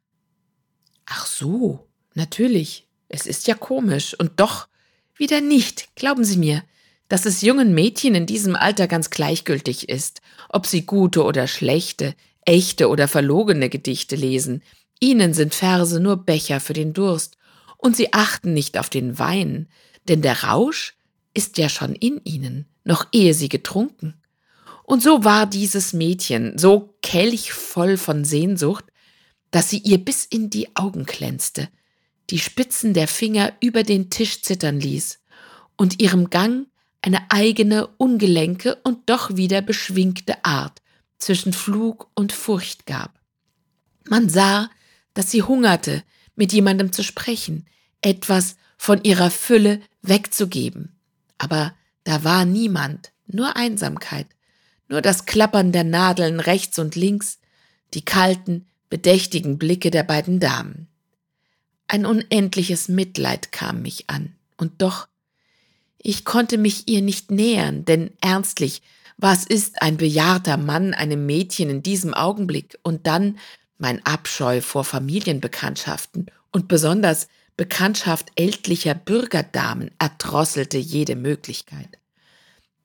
Ach 1.06 1.26
so, 1.26 1.88
natürlich. 2.14 2.88
Es 3.10 3.26
ist 3.26 3.48
ja 3.48 3.56
komisch. 3.56 4.18
Und 4.18 4.40
doch 4.40 4.68
wieder 5.16 5.42
nicht, 5.42 5.96
glauben 5.96 6.24
Sie 6.24 6.38
mir, 6.38 6.64
dass 7.10 7.26
es 7.26 7.42
jungen 7.42 7.74
Mädchen 7.74 8.16
in 8.16 8.26
diesem 8.26 8.56
Alter 8.56 8.88
ganz 8.88 9.10
gleichgültig 9.10 9.90
ist, 9.90 10.22
ob 10.50 10.66
sie 10.66 10.86
gute 10.86 11.24
oder 11.24 11.48
schlechte, 11.48 12.16
echte 12.46 12.90
oder 12.90 13.08
verlogene 13.08 13.70
Gedichte 13.70 14.16
lesen. 14.16 14.64
Ihnen 15.00 15.34
sind 15.34 15.54
Verse 15.54 16.00
nur 16.00 16.18
Becher 16.18 16.60
für 16.60 16.74
den 16.74 16.94
Durst, 16.94 17.38
und 17.78 17.98
sie 17.98 18.14
achten 18.14 18.54
nicht 18.54 18.78
auf 18.78 18.90
den 18.90 19.20
Wein, 19.20 19.68
denn 20.08 20.22
der 20.22 20.44
Rausch 20.44 20.96
ist 21.34 21.58
ja 21.58 21.68
schon 21.68 21.94
in 21.94 22.22
ihnen, 22.24 22.66
noch 22.84 23.08
ehe 23.12 23.34
sie 23.34 23.50
getrunken. 23.50 24.16
Und 24.84 25.02
so 25.02 25.24
war 25.24 25.46
dieses 25.46 25.94
Mädchen 25.94 26.58
so 26.58 26.96
kelchvoll 27.02 27.98
von 27.98 28.26
Sehnsucht, 28.26 28.86
dass 29.52 29.70
sie 29.70 29.80
ihr 29.80 30.04
bis 30.04 30.26
in 30.26 30.50
die 30.50 30.76
Augen 30.76 31.06
glänzte, 31.06 31.70
die 32.30 32.40
Spitzen 32.40 32.94
der 32.94 33.08
Finger 33.08 33.54
über 33.62 33.84
den 33.84 34.10
Tisch 34.10 34.42
zittern 34.42 34.80
ließ 34.80 35.20
und 35.78 36.02
ihrem 36.02 36.30
Gang 36.30 36.68
eine 37.02 37.30
eigene, 37.30 37.88
ungelenke 37.98 38.76
und 38.84 39.10
doch 39.10 39.36
wieder 39.36 39.62
beschwingte 39.62 40.44
Art 40.44 40.82
zwischen 41.18 41.54
Flug 41.54 42.10
und 42.16 42.32
Furcht 42.32 42.86
gab. 42.86 43.20
Man 44.10 44.30
sah, 44.30 44.70
dass 45.14 45.32
sie 45.32 45.44
hungerte, 45.44 46.04
mit 46.36 46.52
jemandem 46.52 46.92
zu 46.92 47.04
sprechen, 47.04 47.68
etwas 48.02 48.56
von 48.78 49.04
ihrer 49.04 49.32
Fülle 49.32 49.82
wegzugeben. 50.02 50.96
Aber 51.38 51.74
da 52.04 52.24
war 52.24 52.46
niemand, 52.46 53.12
nur 53.28 53.56
Einsamkeit, 53.56 54.28
nur 54.88 55.02
das 55.02 55.26
Klappern 55.26 55.72
der 55.72 55.84
Nadeln 55.84 56.40
rechts 56.40 56.80
und 56.80 56.96
links, 56.96 57.40
die 57.94 58.06
kalten, 58.06 58.68
bedächtigen 58.90 59.58
Blicke 59.58 59.92
der 59.92 60.04
beiden 60.04 60.40
Damen. 60.40 60.88
Ein 61.88 62.06
unendliches 62.06 62.88
Mitleid 62.88 63.52
kam 63.52 63.82
mich 63.82 64.10
an, 64.10 64.36
und 64.58 64.82
doch, 64.82 65.08
ich 65.98 66.26
konnte 66.26 66.58
mich 66.58 66.88
ihr 66.88 67.02
nicht 67.02 67.32
nähern, 67.32 67.86
denn 67.86 68.12
ernstlich, 68.22 68.82
was 69.18 69.46
ist 69.46 69.82
ein 69.82 69.98
bejahrter 69.98 70.58
Mann 70.58 70.94
einem 70.94 71.26
Mädchen 71.26 71.70
in 71.70 71.84
diesem 71.84 72.14
Augenblick 72.14 72.78
und 72.84 73.08
dann 73.08 73.38
mein 73.78 74.06
Abscheu 74.06 74.62
vor 74.62 74.84
Familienbekanntschaften 74.84 76.28
und 76.52 76.68
besonders 76.68 77.28
Bekanntschaft 77.56 78.32
ältlicher 78.36 78.96
Bürgerdamen 78.96 79.92
erdrosselte 80.00 80.78
jede 80.78 81.16
Möglichkeit. 81.16 82.00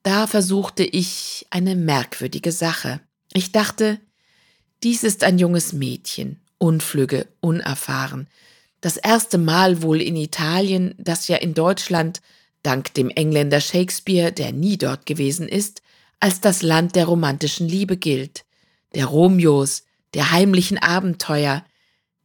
Da 0.03 0.27
versuchte 0.27 0.83
ich 0.83 1.45
eine 1.49 1.75
merkwürdige 1.75 2.51
Sache. 2.51 3.01
Ich 3.33 3.51
dachte, 3.51 3.99
dies 4.83 5.03
ist 5.03 5.23
ein 5.23 5.39
junges 5.39 5.73
Mädchen, 5.73 6.39
unflügge, 6.57 7.27
unerfahren, 7.41 8.27
das 8.81 8.95
erste 8.95 9.37
Mal 9.37 9.81
wohl 9.81 10.01
in 10.01 10.15
Italien, 10.15 10.95
das 10.97 11.27
ja 11.27 11.37
in 11.37 11.53
Deutschland, 11.53 12.21
dank 12.63 12.93
dem 12.93 13.09
Engländer 13.09 13.59
Shakespeare, 13.59 14.31
der 14.31 14.53
nie 14.53 14.77
dort 14.77 15.05
gewesen 15.05 15.47
ist, 15.49 15.81
als 16.19 16.39
das 16.39 16.61
Land 16.61 16.95
der 16.95 17.05
romantischen 17.05 17.67
Liebe 17.67 17.97
gilt, 17.97 18.45
der 18.95 19.05
Romeos, 19.05 19.83
der 20.13 20.31
heimlichen 20.31 20.77
Abenteuer, 20.77 21.65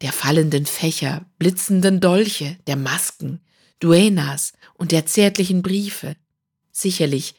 der 0.01 0.13
fallenden 0.13 0.67
Fächer, 0.67 1.27
blitzenden 1.39 2.01
Dolche, 2.01 2.57
der 2.67 2.77
Masken, 2.77 3.41
Duenas 3.81 4.53
und 4.75 4.93
der 4.93 5.07
zärtlichen 5.07 5.63
Briefe. 5.63 6.17
Sicherlich 6.73 7.35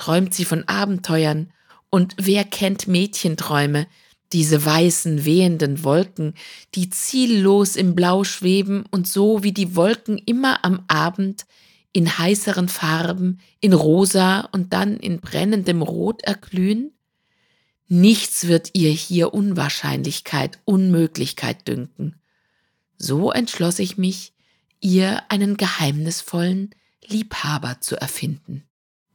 träumt 0.00 0.32
sie 0.32 0.46
von 0.46 0.66
Abenteuern, 0.66 1.52
und 1.90 2.14
wer 2.16 2.44
kennt 2.44 2.88
Mädchenträume, 2.88 3.86
diese 4.32 4.64
weißen, 4.64 5.26
wehenden 5.26 5.84
Wolken, 5.84 6.34
die 6.74 6.88
ziellos 6.88 7.76
im 7.76 7.94
Blau 7.94 8.24
schweben 8.24 8.84
und 8.90 9.06
so 9.06 9.42
wie 9.42 9.52
die 9.52 9.76
Wolken 9.76 10.16
immer 10.16 10.64
am 10.64 10.84
Abend 10.88 11.44
in 11.92 12.16
heißeren 12.16 12.70
Farben, 12.70 13.40
in 13.60 13.74
rosa 13.74 14.48
und 14.52 14.72
dann 14.72 14.96
in 14.96 15.20
brennendem 15.20 15.82
Rot 15.82 16.22
erglühen? 16.22 16.92
Nichts 17.86 18.46
wird 18.46 18.70
ihr 18.72 18.92
hier 18.92 19.34
Unwahrscheinlichkeit, 19.34 20.60
Unmöglichkeit 20.64 21.68
dünken. 21.68 22.16
So 22.96 23.32
entschloss 23.32 23.78
ich 23.78 23.98
mich, 23.98 24.32
ihr 24.80 25.30
einen 25.30 25.58
geheimnisvollen 25.58 26.70
Liebhaber 27.04 27.82
zu 27.82 28.00
erfinden. 28.00 28.64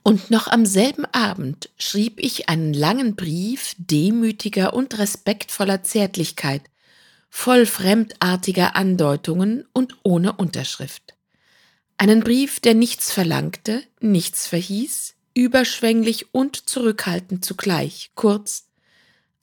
Und 0.07 0.29
noch 0.29 0.45
am 0.45 0.67
selben 0.67 1.05
Abend 1.05 1.71
schrieb 1.79 2.19
ich 2.19 2.47
einen 2.47 2.75
langen 2.75 3.15
Brief 3.15 3.75
demütiger 3.79 4.75
und 4.75 4.99
respektvoller 4.99 5.81
Zärtlichkeit, 5.81 6.61
voll 7.31 7.65
fremdartiger 7.65 8.75
Andeutungen 8.75 9.65
und 9.73 9.97
ohne 10.03 10.33
Unterschrift. 10.33 11.15
Einen 11.97 12.19
Brief, 12.19 12.59
der 12.59 12.75
nichts 12.75 13.11
verlangte, 13.11 13.81
nichts 13.99 14.45
verhieß, 14.45 15.15
überschwänglich 15.33 16.35
und 16.35 16.69
zurückhaltend 16.69 17.43
zugleich, 17.43 18.11
kurz 18.13 18.67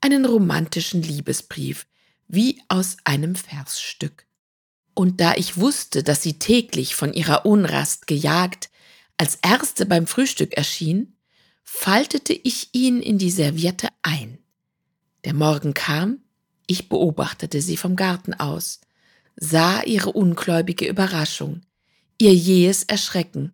einen 0.01 0.25
romantischen 0.25 1.03
Liebesbrief, 1.03 1.88
wie 2.29 2.62
aus 2.68 2.98
einem 3.03 3.35
Versstück. 3.35 4.27
Und 4.94 5.20
da 5.20 5.35
ich 5.35 5.57
wusste, 5.57 6.05
dass 6.05 6.22
sie 6.22 6.38
täglich 6.38 6.94
von 6.94 7.12
ihrer 7.12 7.46
Unrast 7.46 8.07
gejagt 8.07 8.68
als 9.23 9.39
erste 9.41 9.87
beim 9.87 10.09
Frühstück 10.09 10.55
erschien, 10.55 11.15
faltete 11.63 12.33
ich 12.33 12.71
ihn 12.73 13.01
in 13.01 13.19
die 13.19 13.31
Serviette 13.31 13.87
ein. 14.03 14.39
Der 15.25 15.33
Morgen 15.33 15.75
kam, 15.75 16.19
ich 16.67 16.89
beobachtete 16.89 17.63
sie 17.63 17.77
vom 17.77 17.95
Garten 17.95 18.35
aus, 18.35 18.81
sah 19.37 19.85
ihre 19.85 20.11
ungläubige 20.11 20.89
Überraschung, 20.89 21.61
ihr 22.21 22.35
jähes 22.35 22.83
Erschrecken, 22.83 23.53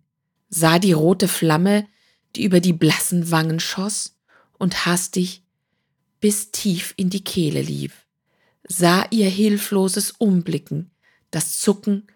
sah 0.49 0.79
die 0.79 0.93
rote 0.93 1.29
Flamme, 1.29 1.87
die 2.35 2.45
über 2.45 2.61
die 2.61 2.73
blassen 2.73 3.31
Wangen 3.31 3.61
schoss 3.61 4.17
und 4.57 4.87
hastig 4.87 5.43
bis 6.19 6.51
tief 6.51 6.95
in 6.97 7.11
die 7.11 7.25
Kehle 7.25 7.61
lief, 7.61 8.07
sah 8.67 9.05
ihr 9.11 9.29
hilfloses 9.29 10.13
Umblicken, 10.13 10.93
das 11.31 11.61
Zucken, 11.61 12.07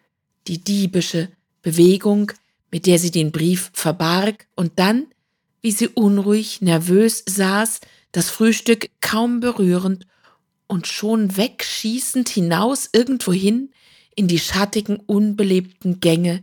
die 0.47 0.65
diebische 0.65 1.29
Bewegung, 1.61 2.33
mit 2.73 2.87
der 2.87 2.99
sie 2.99 3.13
den 3.13 3.31
Brief 3.31 3.71
verbarg, 3.75 4.49
und 4.57 4.79
dann, 4.81 5.07
wie 5.61 5.71
sie 5.71 5.89
unruhig, 5.89 6.63
nervös 6.63 7.23
saß, 7.29 7.81
das 8.11 8.31
Frühstück 8.31 8.91
kaum 9.01 9.41
berührend 9.41 10.07
und 10.67 10.87
schon 10.87 11.37
wegschießend 11.37 12.29
hinaus 12.29 12.89
irgendwohin 12.93 13.73
in 14.17 14.27
die 14.27 14.39
schattigen, 14.39 14.97
unbelebten 14.97 16.01
Gänge, 16.01 16.43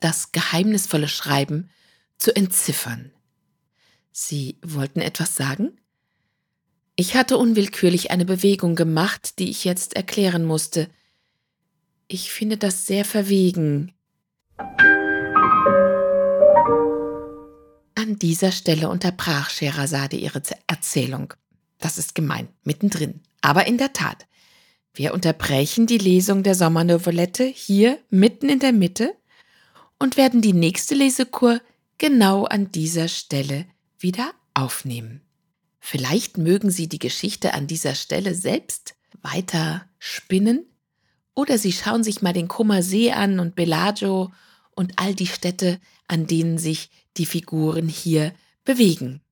das 0.00 0.32
geheimnisvolle 0.32 1.08
Schreiben 1.08 1.70
zu 2.16 2.34
entziffern. 2.34 3.12
Sie 4.10 4.56
wollten 4.62 5.00
etwas 5.00 5.36
sagen? 5.36 5.78
Ich 6.96 7.14
hatte 7.14 7.36
unwillkürlich 7.36 8.10
eine 8.10 8.24
Bewegung 8.24 8.74
gemacht, 8.74 9.38
die 9.38 9.50
ich 9.50 9.64
jetzt 9.64 9.94
erklären 9.94 10.44
musste. 10.44 10.88
Ich 12.08 12.32
finde 12.32 12.56
das 12.56 12.86
sehr 12.86 13.04
verwegen. 13.04 13.92
An 17.98 18.16
dieser 18.16 18.52
Stelle 18.52 18.90
unterbrach 18.90 19.50
Scheherazade 19.50 20.16
ihre 20.16 20.40
Erzählung. 20.68 21.34
Das 21.80 21.98
ist 21.98 22.14
gemein, 22.14 22.46
mittendrin. 22.62 23.22
Aber 23.40 23.66
in 23.66 23.76
der 23.76 23.92
Tat, 23.92 24.28
wir 24.94 25.12
unterbrechen 25.12 25.88
die 25.88 25.98
Lesung 25.98 26.44
der 26.44 26.54
Sommernovelette 26.54 27.42
hier 27.42 27.98
mitten 28.08 28.50
in 28.50 28.60
der 28.60 28.72
Mitte 28.72 29.16
und 29.98 30.16
werden 30.16 30.42
die 30.42 30.52
nächste 30.52 30.94
Lesekur 30.94 31.60
genau 31.98 32.44
an 32.44 32.70
dieser 32.70 33.08
Stelle 33.08 33.66
wieder 33.98 34.30
aufnehmen. 34.54 35.22
Vielleicht 35.80 36.38
mögen 36.38 36.70
Sie 36.70 36.88
die 36.88 37.00
Geschichte 37.00 37.52
an 37.52 37.66
dieser 37.66 37.96
Stelle 37.96 38.36
selbst 38.36 38.94
weiter 39.22 39.86
spinnen 39.98 40.66
oder 41.34 41.58
Sie 41.58 41.72
schauen 41.72 42.04
sich 42.04 42.22
mal 42.22 42.32
den 42.32 42.46
Kummersee 42.46 43.10
an 43.10 43.40
und 43.40 43.56
Bellagio 43.56 44.30
und 44.76 44.92
all 44.94 45.16
die 45.16 45.26
Städte, 45.26 45.80
an 46.06 46.28
denen 46.28 46.58
sich 46.58 46.90
die 47.18 47.26
Figuren 47.26 47.88
hier 47.88 48.32
bewegen. 48.64 49.22